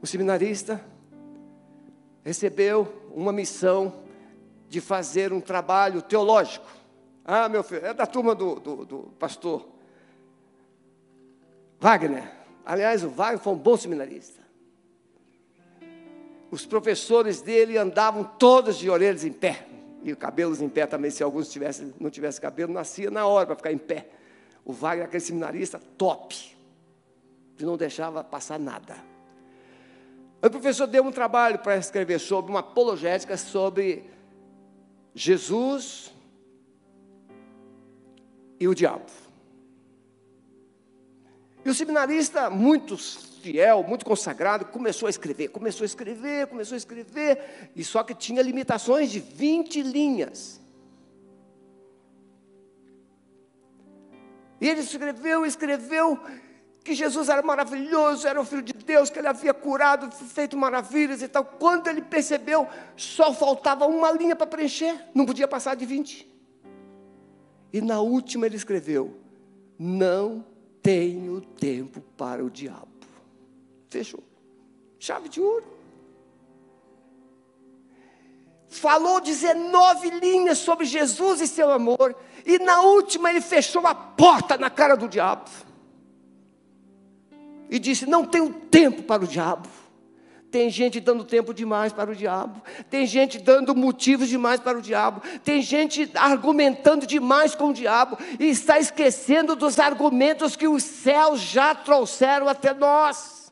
[0.01, 0.81] O seminarista
[2.23, 4.01] recebeu uma missão
[4.73, 6.65] de fazer um trabalho teológico.
[7.23, 9.69] Ah, meu filho, é da turma do, do, do pastor
[11.79, 12.23] Wagner.
[12.65, 14.41] Aliás, o Wagner foi um bom seminarista.
[16.49, 19.63] Os professores dele andavam todos de orelhas em pé
[20.03, 23.55] e cabelos em pé também, se alguns tivesse, não tivesse cabelo, nascia na hora para
[23.55, 24.07] ficar em pé.
[24.65, 26.35] O Wagner, aquele seminarista, top,
[27.55, 28.95] que não deixava passar nada.
[30.41, 34.11] O professor deu um trabalho para escrever sobre uma apologética sobre
[35.13, 36.13] Jesus
[38.59, 39.11] e o diabo.
[41.65, 46.77] E o seminarista, muito fiel, muito consagrado, começou a escrever, começou a escrever, começou a
[46.77, 50.61] escrever, e só que tinha limitações de 20 linhas.
[54.59, 56.17] E ele escreveu, escreveu
[56.83, 61.21] que Jesus era maravilhoso, era o Filho de Deus, que ele havia curado, feito maravilhas
[61.21, 61.45] e tal.
[61.45, 62.67] Quando ele percebeu,
[62.97, 66.27] só faltava uma linha para preencher, não podia passar de 20.
[67.71, 69.15] E na última ele escreveu:
[69.79, 70.45] Não
[70.81, 72.87] tenho tempo para o diabo.
[73.89, 74.23] Fechou.
[74.99, 75.65] Chave de ouro.
[78.67, 82.15] Falou 19 linhas sobre Jesus e seu amor.
[82.45, 85.49] E na última ele fechou a porta na cara do diabo.
[87.73, 89.67] E disse: Não tenho tempo para o diabo.
[90.51, 92.61] Tem gente dando tempo demais para o diabo.
[92.87, 95.23] Tem gente dando motivos demais para o diabo.
[95.43, 98.15] Tem gente argumentando demais com o diabo.
[98.39, 103.51] E está esquecendo dos argumentos que os céus já trouxeram até nós.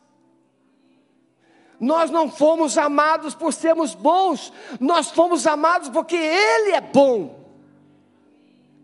[1.80, 4.54] Nós não fomos amados por sermos bons.
[4.80, 7.44] Nós fomos amados porque Ele é bom.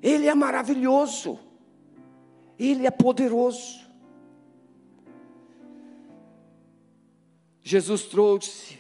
[0.02, 1.38] Ele é maravilhoso.
[2.58, 3.87] Ele é poderoso.
[7.68, 8.80] Jesus trouxe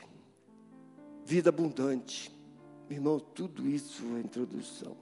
[1.25, 2.31] vida abundante.
[2.89, 4.95] Irmão, tudo isso é introdução.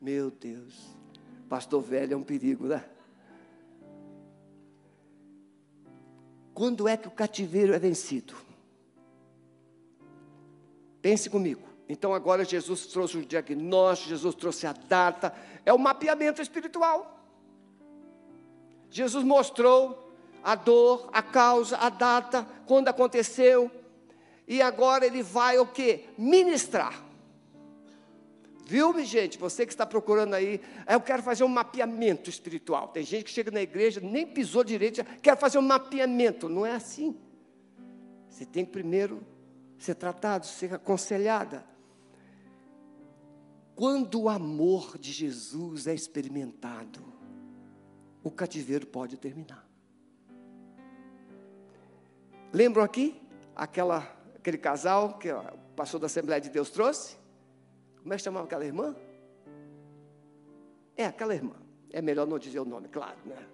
[0.00, 0.72] Meu Deus,
[1.48, 2.88] pastor velho é um perigo, né?
[6.54, 8.36] Quando é que o cativeiro é vencido?
[11.02, 11.62] Pense comigo.
[11.88, 15.34] Então agora Jesus trouxe o diagnóstico, Jesus trouxe a data,
[15.66, 17.20] é o mapeamento espiritual.
[18.88, 20.03] Jesus mostrou
[20.44, 23.70] a dor, a causa, a data, quando aconteceu,
[24.46, 26.04] e agora ele vai o que?
[26.18, 27.02] Ministrar.
[28.66, 29.38] Viu, gente?
[29.38, 32.88] Você que está procurando aí, eu quero fazer um mapeamento espiritual.
[32.88, 36.48] Tem gente que chega na igreja, nem pisou direito, quer fazer um mapeamento.
[36.48, 37.16] Não é assim.
[38.28, 39.22] Você tem que primeiro
[39.78, 41.64] ser tratado, ser aconselhada.
[43.74, 47.02] Quando o amor de Jesus é experimentado,
[48.22, 49.63] o cativeiro pode terminar.
[52.54, 53.20] Lembram aqui
[53.56, 55.42] aquela, aquele casal que o
[55.74, 57.16] pastor da Assembleia de Deus trouxe?
[58.00, 58.94] Como é que chamava aquela irmã?
[60.96, 61.56] É, aquela irmã.
[61.90, 63.44] É melhor não dizer o nome, claro, né?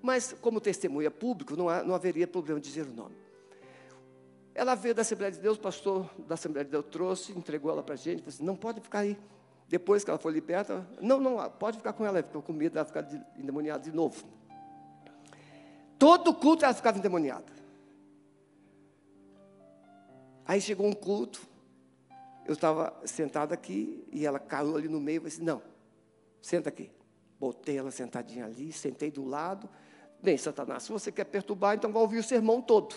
[0.00, 3.16] Mas, como testemunha público, não, há, não haveria problema de dizer o nome.
[4.54, 7.82] Ela veio da Assembleia de Deus, o pastor da Assembleia de Deus trouxe, entregou ela
[7.82, 9.18] para a gente, disse, assim, não pode ficar aí.
[9.68, 12.84] Depois que ela foi liberta, não, não, pode ficar com ela, ficou com medo dela
[12.84, 13.04] ficar
[13.36, 14.24] endemoniada de novo.
[15.98, 17.63] Todo culto ela ficava endemoniada.
[20.46, 21.40] Aí chegou um culto,
[22.46, 25.62] eu estava sentado aqui e ela caiu ali no meio e disse: Não,
[26.40, 26.90] senta aqui.
[27.40, 29.68] Botei ela sentadinha ali, sentei do lado.
[30.22, 32.94] Bem, Satanás, se você quer perturbar, então vai ouvir o sermão todo.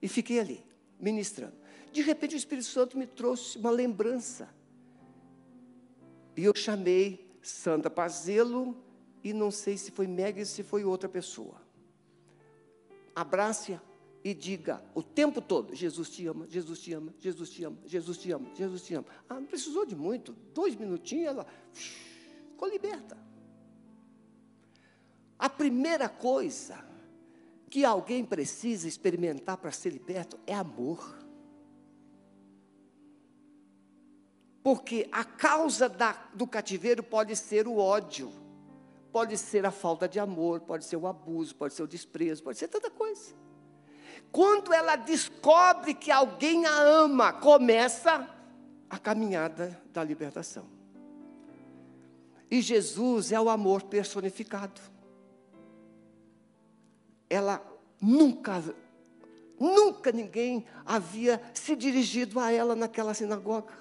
[0.00, 0.64] E fiquei ali,
[0.98, 1.54] ministrando.
[1.92, 4.48] De repente o Espírito Santo me trouxe uma lembrança.
[6.36, 8.76] E eu chamei Sandra Pazelo,
[9.22, 11.60] e não sei se foi Meg ou se foi outra pessoa.
[13.14, 13.80] Abrace-a
[14.24, 18.18] e diga o tempo todo: Jesus te ama, Jesus te ama, Jesus te ama, Jesus
[18.18, 19.06] te ama, Jesus te ama.
[19.28, 23.16] Ah, não precisou de muito, dois minutinhos, ela ficou liberta.
[25.38, 26.84] A primeira coisa
[27.68, 31.18] que alguém precisa experimentar para ser liberto é amor.
[34.62, 38.30] Porque a causa da, do cativeiro pode ser o ódio,
[39.10, 42.58] pode ser a falta de amor, pode ser o abuso, pode ser o desprezo, pode
[42.58, 43.41] ser tanta coisa.
[44.32, 48.26] Quando ela descobre que alguém a ama, começa
[48.88, 50.64] a caminhada da libertação.
[52.50, 54.80] E Jesus é o amor personificado.
[57.28, 57.62] Ela
[58.00, 58.62] nunca,
[59.60, 63.74] nunca ninguém havia se dirigido a ela naquela sinagoga.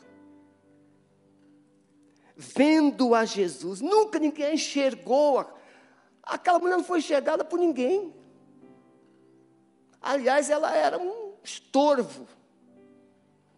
[2.36, 5.46] Vendo a Jesus, nunca ninguém enxergou.
[6.24, 8.21] Aquela mulher não foi enxergada por ninguém.
[10.02, 12.28] Aliás, ela era um estorvo.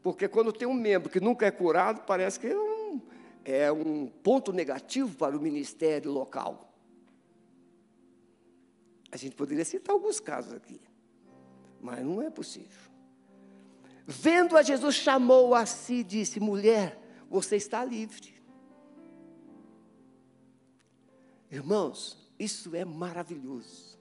[0.02, 3.02] Porque quando tem um membro que nunca é curado, parece que é um,
[3.46, 6.70] é um ponto negativo para o ministério local.
[9.10, 10.82] A gente poderia citar alguns casos aqui,
[11.80, 12.92] mas não é possível.
[14.06, 18.34] Vendo a Jesus, chamou a si e disse: Mulher, você está livre.
[21.50, 23.93] Irmãos, isso é maravilhoso.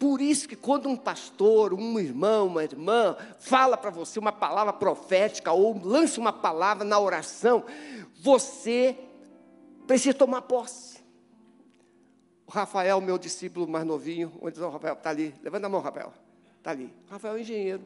[0.00, 4.72] Por isso que quando um pastor, um irmão, uma irmã fala para você uma palavra
[4.72, 7.62] profética ou lança uma palavra na oração,
[8.18, 8.98] você
[9.86, 11.00] precisa tomar posse.
[12.46, 14.94] O Rafael, meu discípulo mais novinho, onde está o Rafael?
[14.94, 15.34] Está ali.
[15.42, 16.14] Levanta a mão, Rafael.
[16.56, 16.90] Está ali.
[17.06, 17.82] Rafael é engenheiro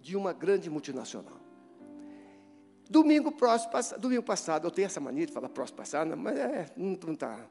[0.00, 1.36] de uma grande multinacional.
[2.88, 7.12] Domingo próximo, domingo passado, eu tenho essa mania de falar próximo passado, mas é, não
[7.12, 7.46] está.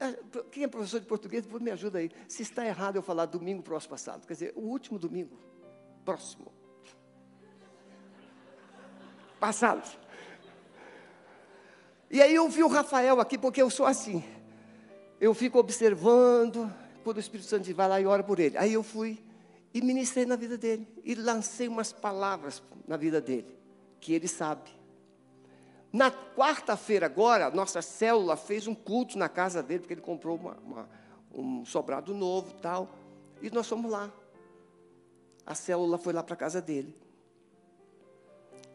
[0.00, 0.12] É,
[0.52, 2.10] quem é professor de português, me ajuda aí.
[2.28, 5.36] Se está errado eu falar domingo próximo passado, quer dizer, o último domingo
[6.04, 6.52] próximo.
[9.40, 9.88] Passado.
[12.10, 14.24] E aí eu vi o Rafael aqui, porque eu sou assim.
[15.20, 16.72] Eu fico observando,
[17.02, 18.56] quando o Espírito Santo vai lá e ora por ele.
[18.56, 19.18] Aí eu fui
[19.74, 20.86] e ministrei na vida dele.
[21.04, 23.52] E lancei umas palavras na vida dele,
[24.00, 24.77] que ele sabe.
[25.92, 30.56] Na quarta-feira agora, nossa célula fez um culto na casa dele, porque ele comprou uma,
[30.58, 30.88] uma,
[31.32, 32.90] um sobrado novo tal.
[33.40, 34.12] E nós fomos lá.
[35.46, 36.94] A célula foi lá para a casa dele.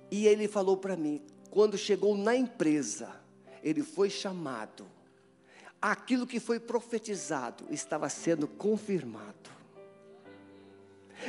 [0.09, 3.15] E ele falou para mim, quando chegou na empresa,
[3.61, 4.85] ele foi chamado.
[5.79, 9.51] Aquilo que foi profetizado estava sendo confirmado.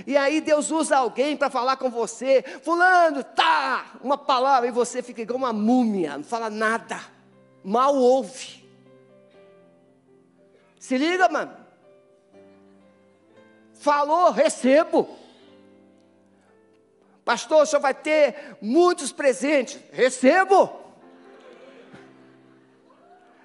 [0.06, 5.02] E aí Deus usa alguém para falar com você, fulano, tá, uma palavra, e você
[5.02, 7.00] fica igual uma múmia, não fala nada,
[7.62, 8.64] mal ouve.
[10.78, 11.56] Se liga, mano.
[13.72, 15.08] Falou, recebo.
[17.24, 19.80] Pastor, o senhor vai ter muitos presentes.
[19.90, 20.70] Recebo.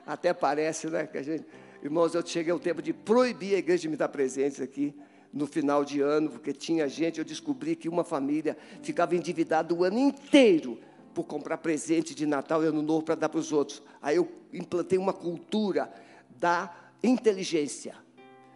[0.05, 1.07] Até parece, né?
[1.07, 1.45] Que a gente,
[1.81, 4.93] irmãos, eu cheguei ao tempo de proibir a igreja de me dar presentes aqui
[5.31, 9.83] no final de ano, porque tinha gente, eu descobri que uma família ficava endividada o
[9.83, 10.79] ano inteiro
[11.13, 13.81] por comprar presente de Natal e Ano Novo para dar para os outros.
[14.01, 15.91] Aí eu implantei uma cultura
[16.29, 16.73] da
[17.03, 17.95] inteligência.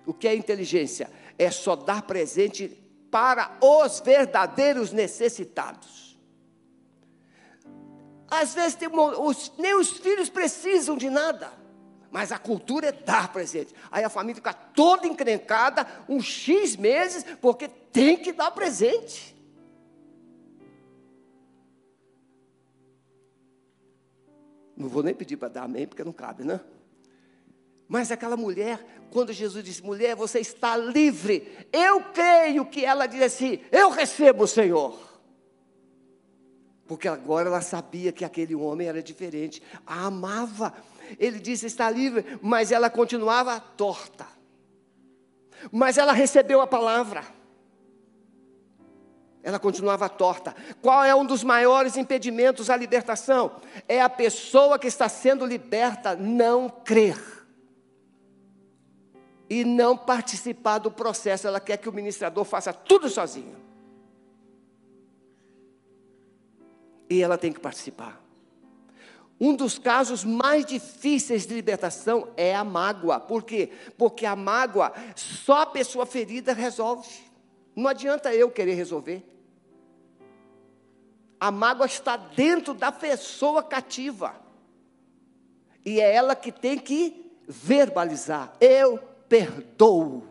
[0.06, 1.10] O que é inteligência?
[1.38, 2.78] É só dar presente
[3.12, 6.18] para os verdadeiros necessitados.
[8.30, 11.63] Às vezes tem, os, nem os filhos precisam de nada.
[12.14, 13.74] Mas a cultura é dar presente.
[13.92, 19.36] Aí a família fica toda encrencada, uns X meses, porque tem que dar presente.
[24.78, 26.62] Não vou nem pedir para dar amém, porque não cabe, né?
[27.88, 33.24] Mas aquela mulher, quando Jesus disse, mulher, você está livre, eu creio que ela disse
[33.24, 35.14] assim: eu recebo o Senhor.
[36.86, 40.72] Porque agora ela sabia que aquele homem era diferente, a amava
[41.20, 44.28] ele disse: está livre, mas ela continuava torta.
[45.72, 47.24] Mas ela recebeu a palavra.
[49.42, 50.56] Ela continuava torta.
[50.82, 53.60] Qual é um dos maiores impedimentos à libertação?
[53.90, 57.20] É a pessoa que está sendo liberta não crer.
[59.50, 61.46] E não participar do processo.
[61.46, 63.58] Ela quer que o ministrador faça tudo sozinho.
[67.10, 68.23] E ela tem que participar.
[69.40, 73.20] Um dos casos mais difíceis de libertação é a mágoa.
[73.20, 73.72] Por quê?
[73.98, 77.10] Porque a mágoa só a pessoa ferida resolve.
[77.76, 79.24] Não adianta eu querer resolver.
[81.40, 84.36] A mágoa está dentro da pessoa cativa.
[85.86, 88.56] E é ela que tem que verbalizar.
[88.62, 90.26] Eu perdoo.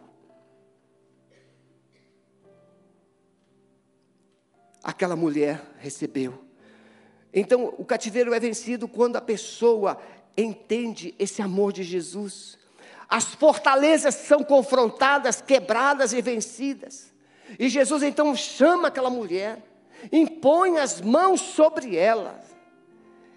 [4.82, 6.51] Aquela mulher recebeu
[7.32, 9.98] então, o cativeiro é vencido quando a pessoa
[10.36, 12.58] entende esse amor de Jesus.
[13.08, 17.12] As fortalezas são confrontadas, quebradas e vencidas.
[17.58, 19.62] E Jesus então chama aquela mulher,
[20.10, 22.40] impõe as mãos sobre ela,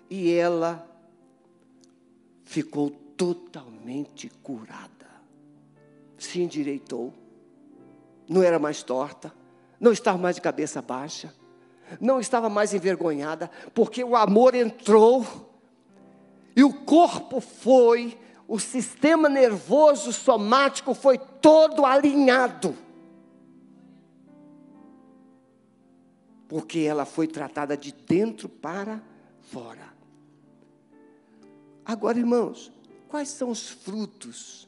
[0.10, 0.88] e ela
[2.44, 4.86] ficou totalmente curada.
[6.18, 7.14] Se endireitou,
[8.28, 9.34] não era mais torta,
[9.80, 11.34] não estava mais de cabeça baixa
[12.00, 15.26] não estava mais envergonhada, porque o amor entrou
[16.56, 18.18] e o corpo foi,
[18.48, 22.76] o sistema nervoso somático foi todo alinhado.
[26.48, 29.02] Porque ela foi tratada de dentro para
[29.42, 29.94] fora.
[31.84, 32.72] Agora, irmãos,
[33.10, 34.68] quais são os frutos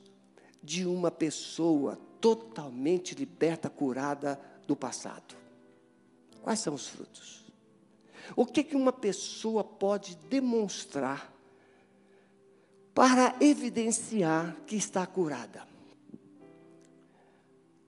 [0.62, 5.47] de uma pessoa totalmente liberta, curada do passado?
[6.48, 7.44] Quais são os frutos?
[8.34, 11.30] O que, que uma pessoa pode demonstrar
[12.94, 15.68] para evidenciar que está curada?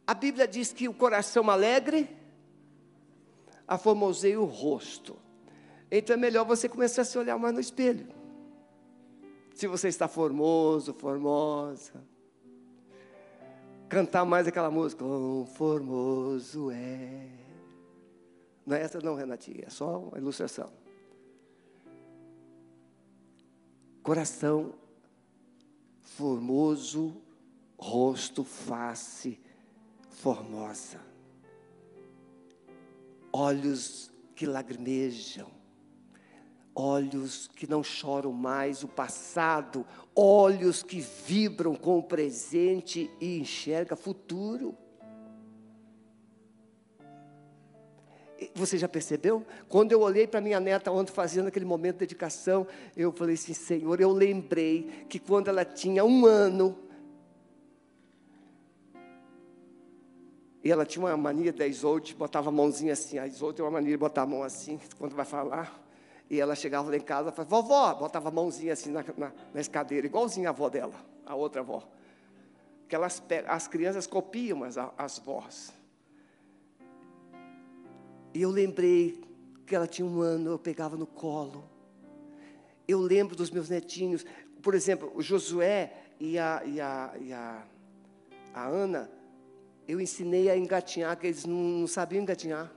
[0.06, 2.10] A Bíblia diz que o coração alegre
[3.66, 5.16] aformoseia o rosto.
[5.90, 8.10] Então é melhor você começar a se olhar mais no espelho.
[9.56, 12.06] Se você está formoso, formosa.
[13.88, 17.48] Cantar mais aquela música, oh, formoso é
[18.70, 20.72] não é essa não, Renatinha, é só uma ilustração.
[24.04, 24.76] Coração
[26.02, 27.20] formoso,
[27.80, 29.40] rosto, face
[30.12, 31.02] formosa.
[33.34, 35.50] Olhos que lagrimejam,
[36.76, 39.84] olhos que não choram mais o passado,
[40.16, 44.78] olhos que vibram com o presente e enxerga futuro.
[48.56, 49.46] Você já percebeu?
[49.68, 52.66] Quando eu olhei para minha neta ontem fazendo aquele momento de dedicação,
[52.96, 56.78] eu falei assim, Senhor, eu lembrei que quando ela tinha um ano,
[60.64, 63.72] e ela tinha uma mania da Isolde, botava a mãozinha assim, a Isolde tem uma
[63.72, 65.82] mania de botar a mão assim, quando vai falar,
[66.30, 69.60] e ela chegava lá em casa falava, vovó, botava a mãozinha assim na, na, na
[69.60, 70.94] escadeira, igualzinha a avó dela,
[71.26, 71.84] a outra avó.
[72.88, 75.22] Que elas, as crianças copiam as, as.
[78.34, 79.22] E eu lembrei
[79.66, 81.64] que ela tinha um ano, eu pegava no colo.
[82.88, 84.26] Eu lembro dos meus netinhos,
[84.62, 87.64] por exemplo, o Josué e a, e a, e a,
[88.54, 89.10] a Ana,
[89.88, 92.72] eu ensinei a engatinhar, que eles não, não sabiam engatinhar.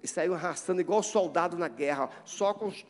[0.00, 2.84] Eles saíam arrastando igual soldado na guerra, só com os,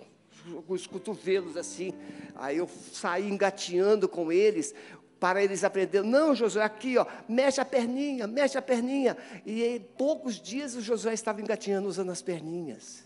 [0.67, 1.93] com os cotovelos assim.
[2.35, 4.75] Aí eu saí engatinhando com eles,
[5.21, 6.11] para eles aprenderem.
[6.11, 9.17] Não, Josué, aqui, ó, mexe a perninha, mexe a perninha.
[9.45, 13.05] E em poucos dias o Josué estava engatinhando usando as perninhas.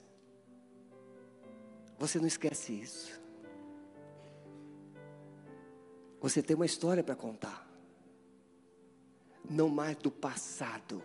[1.99, 3.21] Você não esquece isso.
[6.21, 7.69] Você tem uma história para contar.
[9.51, 11.03] Não mais do passado,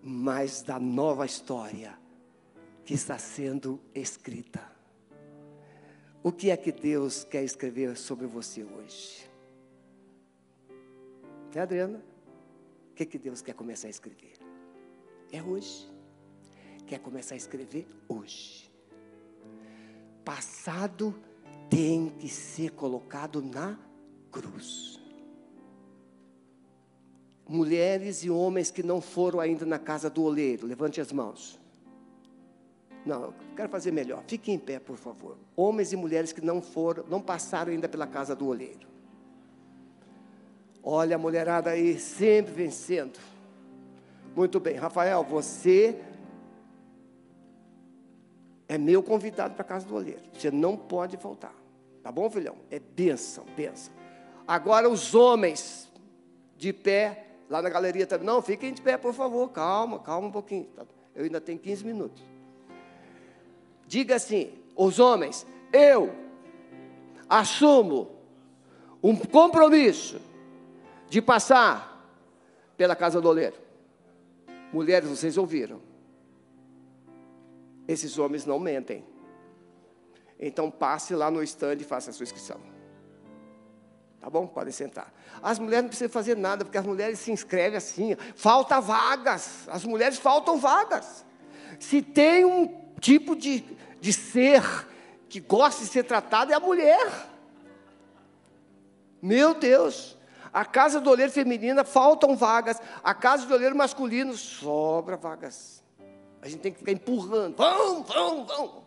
[0.00, 1.98] mas da nova história
[2.84, 4.62] que está sendo escrita.
[6.22, 9.25] O que é que Deus quer escrever sobre você hoje?
[11.56, 12.02] É, Adriana?
[12.90, 14.34] O que, que Deus quer começar a escrever?
[15.32, 15.90] É hoje.
[16.86, 18.70] Quer começar a escrever hoje.
[20.22, 21.14] Passado
[21.70, 23.78] tem que ser colocado na
[24.30, 25.00] cruz.
[27.48, 31.58] Mulheres e homens que não foram ainda na casa do oleiro, levante as mãos.
[33.06, 34.22] Não, quero fazer melhor.
[34.28, 35.38] Fique em pé, por favor.
[35.56, 38.95] Homens e mulheres que não foram, não passaram ainda pela casa do oleiro.
[40.88, 43.18] Olha a mulherada aí, sempre vencendo.
[44.36, 46.00] Muito bem, Rafael, você
[48.68, 50.22] é meu convidado para a casa do oleiro.
[50.32, 51.52] Você não pode faltar.
[52.04, 52.54] Tá bom, filhão?
[52.70, 53.92] É bênção, bênção.
[54.46, 55.90] Agora os homens
[56.56, 58.24] de pé, lá na galeria também.
[58.24, 59.50] Não, fiquem de pé, por favor.
[59.50, 60.66] Calma, calma um pouquinho.
[60.66, 60.86] Tá?
[61.16, 62.22] Eu ainda tenho 15 minutos.
[63.88, 66.14] Diga assim: os homens, eu
[67.28, 68.08] assumo
[69.02, 70.20] um compromisso
[71.08, 71.96] de passar
[72.76, 73.56] pela casa do oleiro.
[74.72, 75.80] Mulheres, vocês ouviram?
[77.86, 79.04] Esses homens não mentem.
[80.38, 82.60] Então passe lá no stand e faça a sua inscrição.
[84.20, 84.46] Tá bom?
[84.46, 85.12] Podem sentar.
[85.42, 88.16] As mulheres não precisam fazer nada, porque as mulheres se inscrevem assim.
[88.34, 89.68] Falta vagas.
[89.68, 91.24] As mulheres faltam vagas.
[91.78, 92.66] Se tem um
[93.00, 93.64] tipo de,
[94.00, 94.62] de ser
[95.28, 97.28] que gosta de ser tratado, é a mulher.
[99.22, 100.15] Meu Deus.
[100.52, 102.80] A casa do oleiro feminina faltam vagas.
[103.02, 105.82] A casa do oleiro masculino sobra vagas.
[106.40, 107.56] A gente tem que ficar empurrando.
[107.56, 108.84] Vão, vão, vão.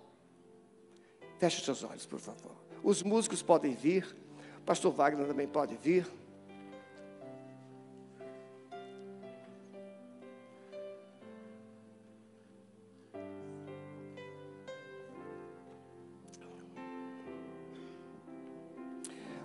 [1.37, 2.51] Feche seus olhos, por favor.
[2.83, 4.15] Os músicos podem vir.
[4.65, 6.05] Pastor Wagner também pode vir.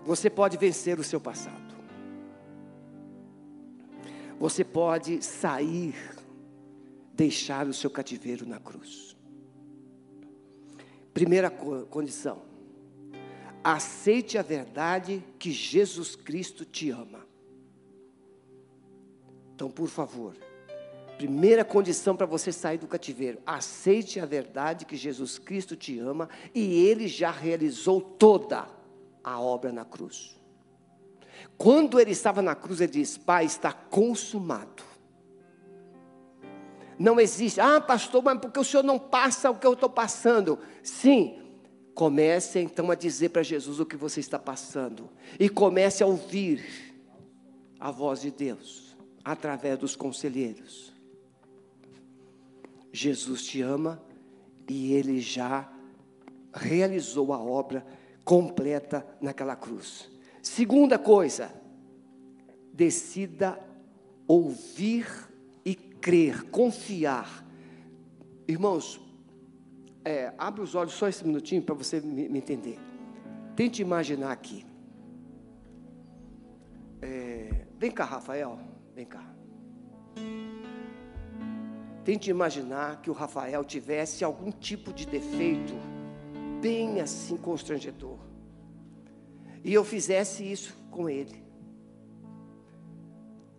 [0.04, 1.73] Você pode vencer o seu passado.
[4.38, 5.94] Você pode sair,
[7.12, 9.16] deixar o seu cativeiro na cruz.
[11.12, 12.54] Primeira condição
[13.64, 17.26] aceite a verdade que Jesus Cristo te ama.
[19.54, 20.36] Então, por favor,
[21.16, 26.28] primeira condição para você sair do cativeiro: aceite a verdade que Jesus Cristo te ama
[26.54, 28.66] e Ele já realizou toda
[29.22, 30.38] a obra na cruz.
[31.56, 34.82] Quando ele estava na cruz, ele diz: Pai, está consumado.
[36.98, 40.58] Não existe, ah, pastor, mas porque o senhor não passa o que eu estou passando?
[40.82, 41.44] Sim,
[41.94, 45.08] Comece então a dizer para Jesus o que você está passando.
[45.38, 46.92] E comece a ouvir
[47.78, 50.92] a voz de Deus através dos conselheiros.
[52.92, 54.02] Jesus te ama
[54.68, 55.72] e ele já
[56.52, 57.86] realizou a obra
[58.24, 60.10] completa naquela cruz.
[60.44, 61.50] Segunda coisa,
[62.70, 63.58] decida
[64.28, 65.06] ouvir
[65.64, 67.42] e crer, confiar.
[68.46, 69.00] Irmãos,
[70.04, 72.78] é, abre os olhos só esse minutinho para você me, me, entender.
[73.56, 74.66] Tente imaginar aqui.
[77.00, 78.58] É, vem cá, Rafael.
[78.94, 79.24] Vem cá.
[82.04, 85.72] Tente imaginar que o Rafael tivesse algum tipo de defeito,
[86.60, 88.23] bem assim constrangedor.
[89.64, 91.42] E eu fizesse isso com ele.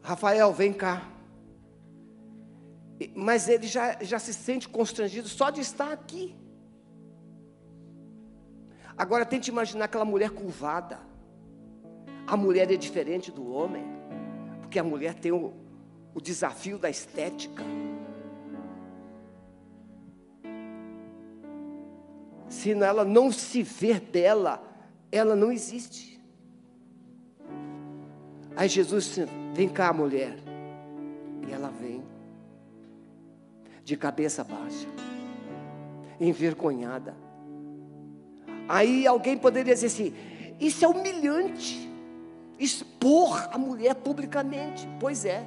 [0.04, 1.10] Rafael, vem cá.
[3.16, 6.36] Mas ele já, já se sente constrangido só de estar aqui.
[8.96, 11.00] Agora tente imaginar aquela mulher curvada.
[12.28, 13.84] A mulher é diferente do homem,
[14.62, 15.54] porque a mulher tem o,
[16.14, 17.64] o desafio da estética.
[22.48, 24.75] Se ela não se ver bela,
[25.12, 26.22] ela não existe.
[28.56, 30.38] Aí Jesus disse: Vem cá, mulher.
[31.48, 32.04] E ela vem
[33.84, 34.88] de cabeça baixa,
[36.20, 37.16] envergonhada.
[38.68, 40.14] Aí alguém poderia dizer assim:
[40.60, 41.90] isso é humilhante,
[42.58, 44.88] expor a mulher publicamente.
[45.00, 45.46] Pois é,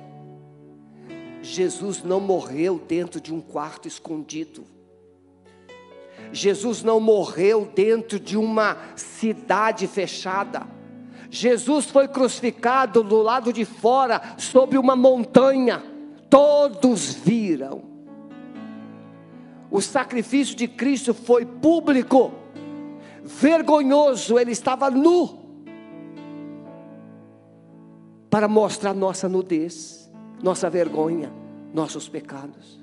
[1.42, 4.64] Jesus não morreu dentro de um quarto escondido.
[6.32, 10.66] Jesus não morreu dentro de uma cidade fechada.
[11.30, 15.82] Jesus foi crucificado do lado de fora, sobre uma montanha.
[16.30, 17.82] Todos viram.
[19.70, 22.32] O sacrifício de Cristo foi público,
[23.22, 25.38] vergonhoso, ele estava nu
[28.30, 30.10] para mostrar nossa nudez,
[30.42, 31.32] nossa vergonha,
[31.72, 32.78] nossos pecados.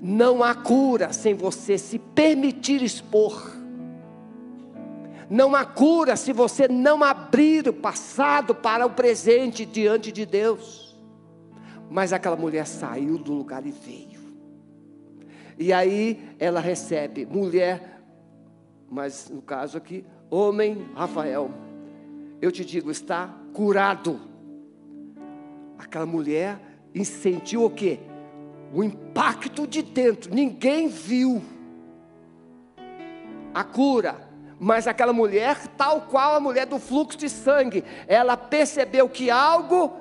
[0.00, 3.56] Não há cura sem você se permitir expor.
[5.30, 10.96] Não há cura se você não abrir o passado para o presente diante de Deus.
[11.90, 14.18] Mas aquela mulher saiu do lugar e veio.
[15.58, 18.00] E aí ela recebe, mulher,
[18.88, 21.50] mas no caso aqui, homem Rafael,
[22.40, 24.20] eu te digo, está curado.
[25.78, 26.60] Aquela mulher
[27.04, 28.00] sentiu o quê?
[28.72, 31.42] O impacto de dentro, ninguém viu
[33.54, 34.16] a cura,
[34.60, 39.92] mas aquela mulher, tal qual a mulher do fluxo de sangue, ela percebeu que algo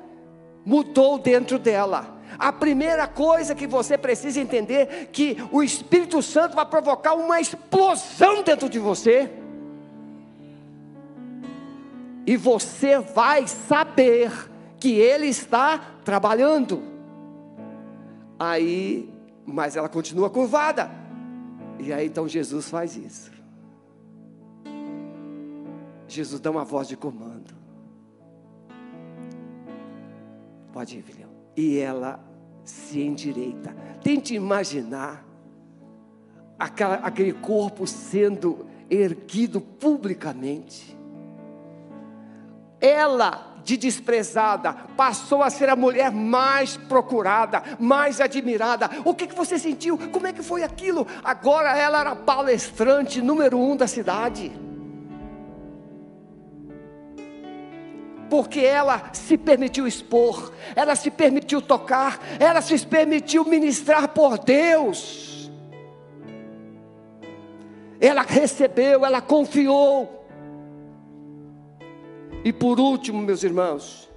[0.65, 2.17] mudou dentro dela.
[2.37, 8.43] A primeira coisa que você precisa entender que o Espírito Santo vai provocar uma explosão
[8.43, 9.31] dentro de você.
[12.25, 14.31] E você vai saber
[14.77, 16.96] que ele está trabalhando.
[18.39, 19.09] Aí,
[19.45, 20.89] mas ela continua curvada.
[21.79, 23.31] E aí então Jesus faz isso.
[26.07, 27.55] Jesus dá uma voz de comando.
[30.71, 31.29] Pode ir, filhão.
[31.55, 32.23] E ela
[32.63, 33.75] se endireita.
[34.03, 35.25] Tente imaginar
[36.57, 40.97] aquela, aquele corpo sendo erguido publicamente.
[42.79, 48.89] Ela, de desprezada, passou a ser a mulher mais procurada, mais admirada.
[49.03, 49.97] O que, que você sentiu?
[50.09, 51.05] Como é que foi aquilo?
[51.21, 54.53] Agora ela era palestrante número um da cidade.
[58.29, 65.49] porque ela se permitiu expor, ela se permitiu tocar, ela se permitiu ministrar por Deus.
[68.01, 70.16] Ela recebeu, ela confiou.
[72.47, 74.09] E por último, meus irmãos,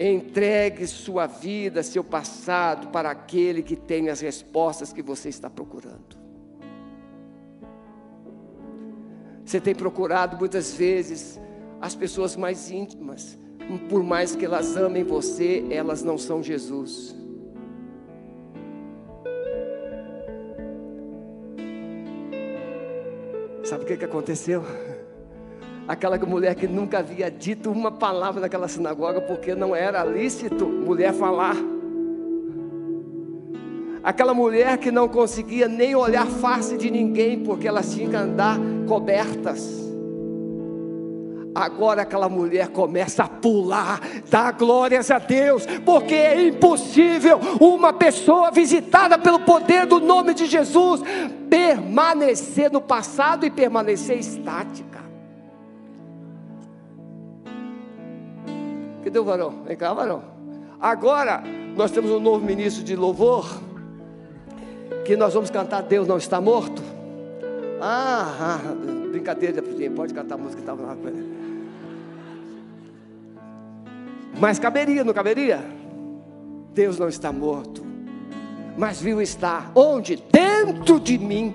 [0.00, 6.18] entregue sua vida, seu passado para aquele que tem as respostas que você está procurando.
[9.44, 11.40] Você tem procurado muitas vezes
[11.80, 13.38] as pessoas mais íntimas,
[13.88, 17.14] por mais que elas amem você, elas não são Jesus.
[23.62, 24.64] Sabe o que, que aconteceu?
[25.88, 31.12] Aquela mulher que nunca havia dito uma palavra naquela sinagoga, porque não era lícito mulher
[31.12, 31.56] falar.
[34.02, 38.58] Aquela mulher que não conseguia nem olhar face de ninguém, porque elas tinham que andar
[38.88, 39.86] cobertas.
[41.54, 48.50] Agora aquela mulher começa a pular, dá glórias a Deus, porque é impossível uma pessoa
[48.50, 51.00] visitada pelo poder do nome de Jesus
[51.48, 55.05] permanecer no passado e permanecer estática.
[59.06, 59.62] Cadê o varão?
[59.64, 60.20] Vem cá, varão.
[60.80, 61.40] Agora
[61.76, 63.46] nós temos um novo ministro de louvor,
[65.04, 66.82] que nós vamos cantar Deus não está morto.
[67.80, 68.74] Ah, ah
[69.12, 69.62] brincadeira,
[69.94, 70.96] pode cantar a música que estava lá.
[74.40, 75.64] Mas caberia, não caberia?
[76.74, 77.86] Deus não está morto,
[78.76, 80.16] mas viu estar onde?
[80.16, 81.54] Dentro de mim,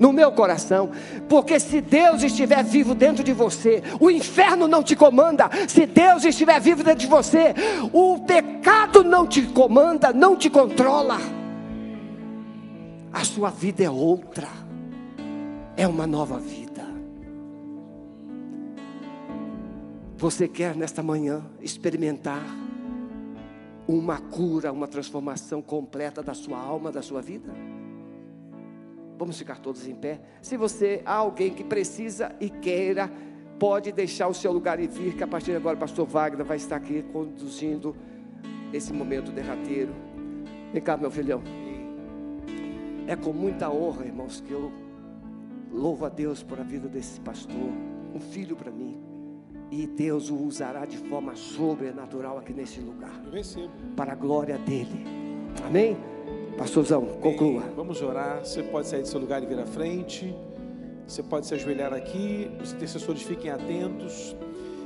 [0.00, 0.90] no meu coração,
[1.28, 5.48] porque se Deus estiver vivo dentro de você, o inferno não te comanda.
[5.68, 7.54] Se Deus estiver vivo dentro de você,
[7.92, 11.18] o pecado não te comanda, não te controla.
[13.12, 14.48] A sua vida é outra,
[15.76, 16.64] é uma nova vida.
[20.16, 22.42] Você quer nesta manhã experimentar
[23.86, 27.52] uma cura, uma transformação completa da sua alma, da sua vida?
[29.18, 30.20] Vamos ficar todos em pé.
[30.42, 33.10] Se você há alguém que precisa e queira,
[33.58, 36.44] pode deixar o seu lugar e vir, que a partir de agora o pastor Wagner
[36.44, 37.94] vai estar aqui conduzindo
[38.72, 39.94] esse momento derradeiro.
[40.72, 41.42] Vem cá, meu filhão.
[43.06, 44.72] É com muita honra, irmãos, que eu
[45.70, 47.70] louvo a Deus por a vida desse pastor,
[48.14, 49.14] um filho para mim
[49.70, 53.20] e Deus o usará de forma sobrenatural aqui nesse lugar.
[53.96, 55.04] Para a glória dele.
[55.66, 55.96] Amém?
[56.56, 57.62] Pastorzão, conclua.
[57.74, 58.38] Vamos orar.
[58.44, 60.32] Você pode sair do seu lugar e vir à frente.
[61.04, 62.48] Você pode se ajoelhar aqui.
[62.62, 64.36] Os intercessores fiquem atentos.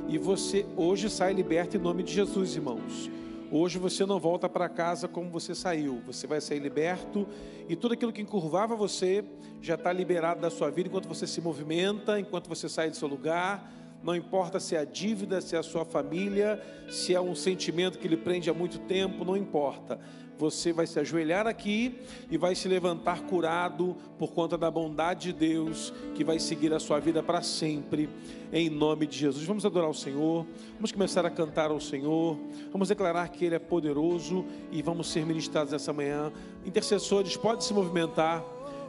[0.07, 3.11] E você hoje sai liberto em nome de Jesus, irmãos.
[3.51, 7.27] Hoje você não volta para casa como você saiu, você vai sair liberto
[7.67, 9.25] e tudo aquilo que encurvava você
[9.59, 13.07] já está liberado da sua vida enquanto você se movimenta, enquanto você sai do seu
[13.07, 13.71] lugar.
[14.03, 17.97] Não importa se é a dívida, se é a sua família, se é um sentimento
[17.97, 19.99] que lhe prende há muito tempo, não importa
[20.39, 21.99] você vai se ajoelhar aqui
[22.31, 26.79] e vai se levantar curado por conta da bondade de Deus que vai seguir a
[26.79, 28.09] sua vida para sempre,
[28.53, 29.45] em nome de Jesus.
[29.45, 32.39] Vamos adorar o Senhor, vamos começar a cantar ao Senhor,
[32.71, 36.31] vamos declarar que Ele é poderoso e vamos ser ministrados essa manhã.
[36.65, 38.41] Intercessores, pode se movimentar.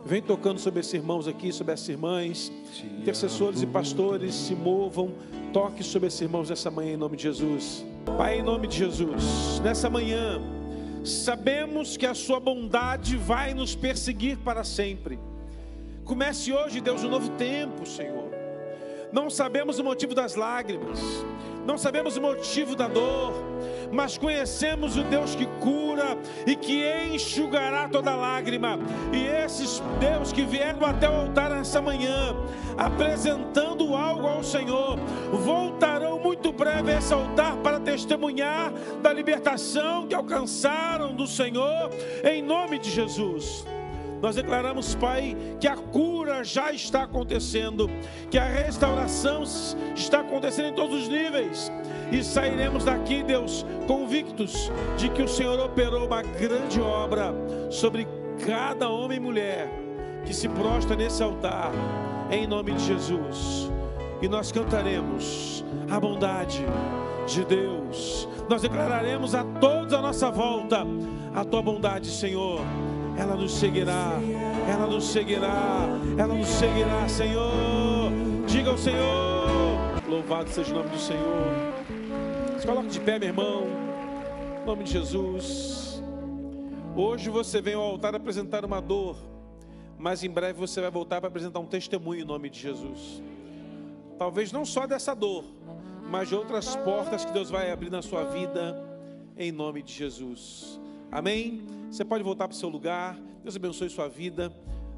[0.07, 2.51] Vem tocando sobre esses irmãos aqui, sobre essas irmãs.
[2.97, 5.13] Intercessores e pastores, se movam.
[5.53, 7.85] Toque sobre esses irmãos nessa manhã, em nome de Jesus.
[8.17, 10.60] Pai, em nome de Jesus, nessa manhã.
[11.05, 15.19] Sabemos que a Sua bondade vai nos perseguir para sempre.
[16.05, 18.31] Comece hoje, Deus, um novo tempo, Senhor.
[19.13, 21.01] Não sabemos o motivo das lágrimas,
[21.67, 23.33] não sabemos o motivo da dor,
[23.93, 26.17] mas conhecemos o Deus que cura
[26.47, 28.79] e que enxugará toda lágrima.
[29.13, 32.35] E esses Deus que vieram até o altar nessa manhã,
[32.77, 34.99] apresentando algo ao Senhor,
[35.33, 38.73] voltarão muito breve a esse altar para testemunhar
[39.03, 41.91] da libertação que alcançaram do Senhor,
[42.25, 43.65] em nome de Jesus.
[44.21, 47.89] Nós declaramos, Pai, que a cura já está acontecendo,
[48.31, 49.43] que a restauração
[49.95, 51.73] está acontecendo em todos os níveis.
[52.13, 57.33] E sairemos daqui, Deus, convictos de que o Senhor operou uma grande obra
[57.71, 58.07] sobre
[58.45, 59.69] cada homem e mulher
[60.27, 61.73] que se prostra nesse altar,
[62.31, 63.71] em nome de Jesus.
[64.21, 66.63] E nós cantaremos a bondade
[67.27, 68.29] de Deus.
[68.51, 70.85] Nós declararemos a todos à nossa volta
[71.35, 72.61] a tua bondade, Senhor
[73.17, 74.19] ela nos seguirá,
[74.69, 75.87] ela nos seguirá,
[76.17, 78.11] ela nos seguirá, Senhor.
[78.47, 81.81] Diga ao Senhor, louvado seja o nome do Senhor.
[82.59, 83.67] Se coloque de pé, meu irmão,
[84.63, 86.03] em nome de Jesus.
[86.97, 89.17] Hoje você vem ao altar apresentar uma dor,
[89.99, 93.23] mas em breve você vai voltar para apresentar um testemunho em nome de Jesus.
[94.19, 95.45] Talvez não só dessa dor,
[96.11, 98.77] mas de outras portas que Deus vai abrir na sua vida,
[99.37, 100.81] em nome de Jesus.
[101.13, 101.67] Amém?
[101.91, 103.19] Você pode voltar para o seu lugar.
[103.43, 104.53] Deus abençoe sua vida.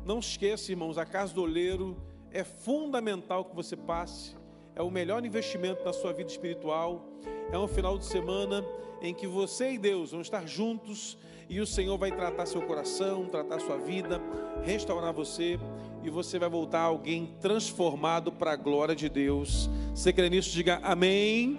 [0.04, 1.96] Não esqueça, irmãos, a casa do oleiro
[2.30, 4.36] é fundamental que você passe.
[4.76, 7.08] É o melhor investimento da sua vida espiritual.
[7.50, 8.62] É um final de semana
[9.00, 11.16] em que você e Deus vão estar juntos
[11.48, 14.20] e o Senhor vai tratar seu coração, tratar sua vida,
[14.62, 15.58] restaurar você
[16.02, 19.70] e você vai voltar alguém transformado para a glória de Deus.
[19.94, 20.50] Você crê nisso?
[20.50, 21.58] Diga amém.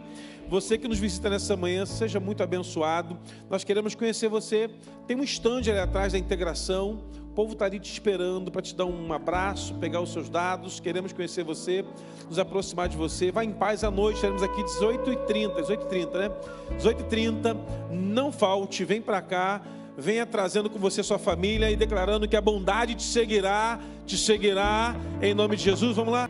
[0.54, 3.18] Você que nos visita nessa manhã, seja muito abençoado.
[3.50, 4.70] Nós queremos conhecer você.
[5.08, 7.02] Tem um stand ali atrás da integração.
[7.24, 10.80] O povo está ali te esperando para te dar um abraço, pegar os seus dados.
[10.80, 11.84] Queremos conhecer você,
[12.30, 13.32] nos aproximar de você.
[13.32, 14.18] Vá em paz à noite.
[14.18, 16.32] Estaremos aqui 18h30, 18h30, né?
[16.78, 17.58] 18h30.
[17.90, 19.60] Não falte, vem para cá.
[19.98, 24.96] Venha trazendo com você sua família e declarando que a bondade te seguirá, te seguirá,
[25.20, 25.96] em nome de Jesus.
[25.96, 26.30] Vamos lá.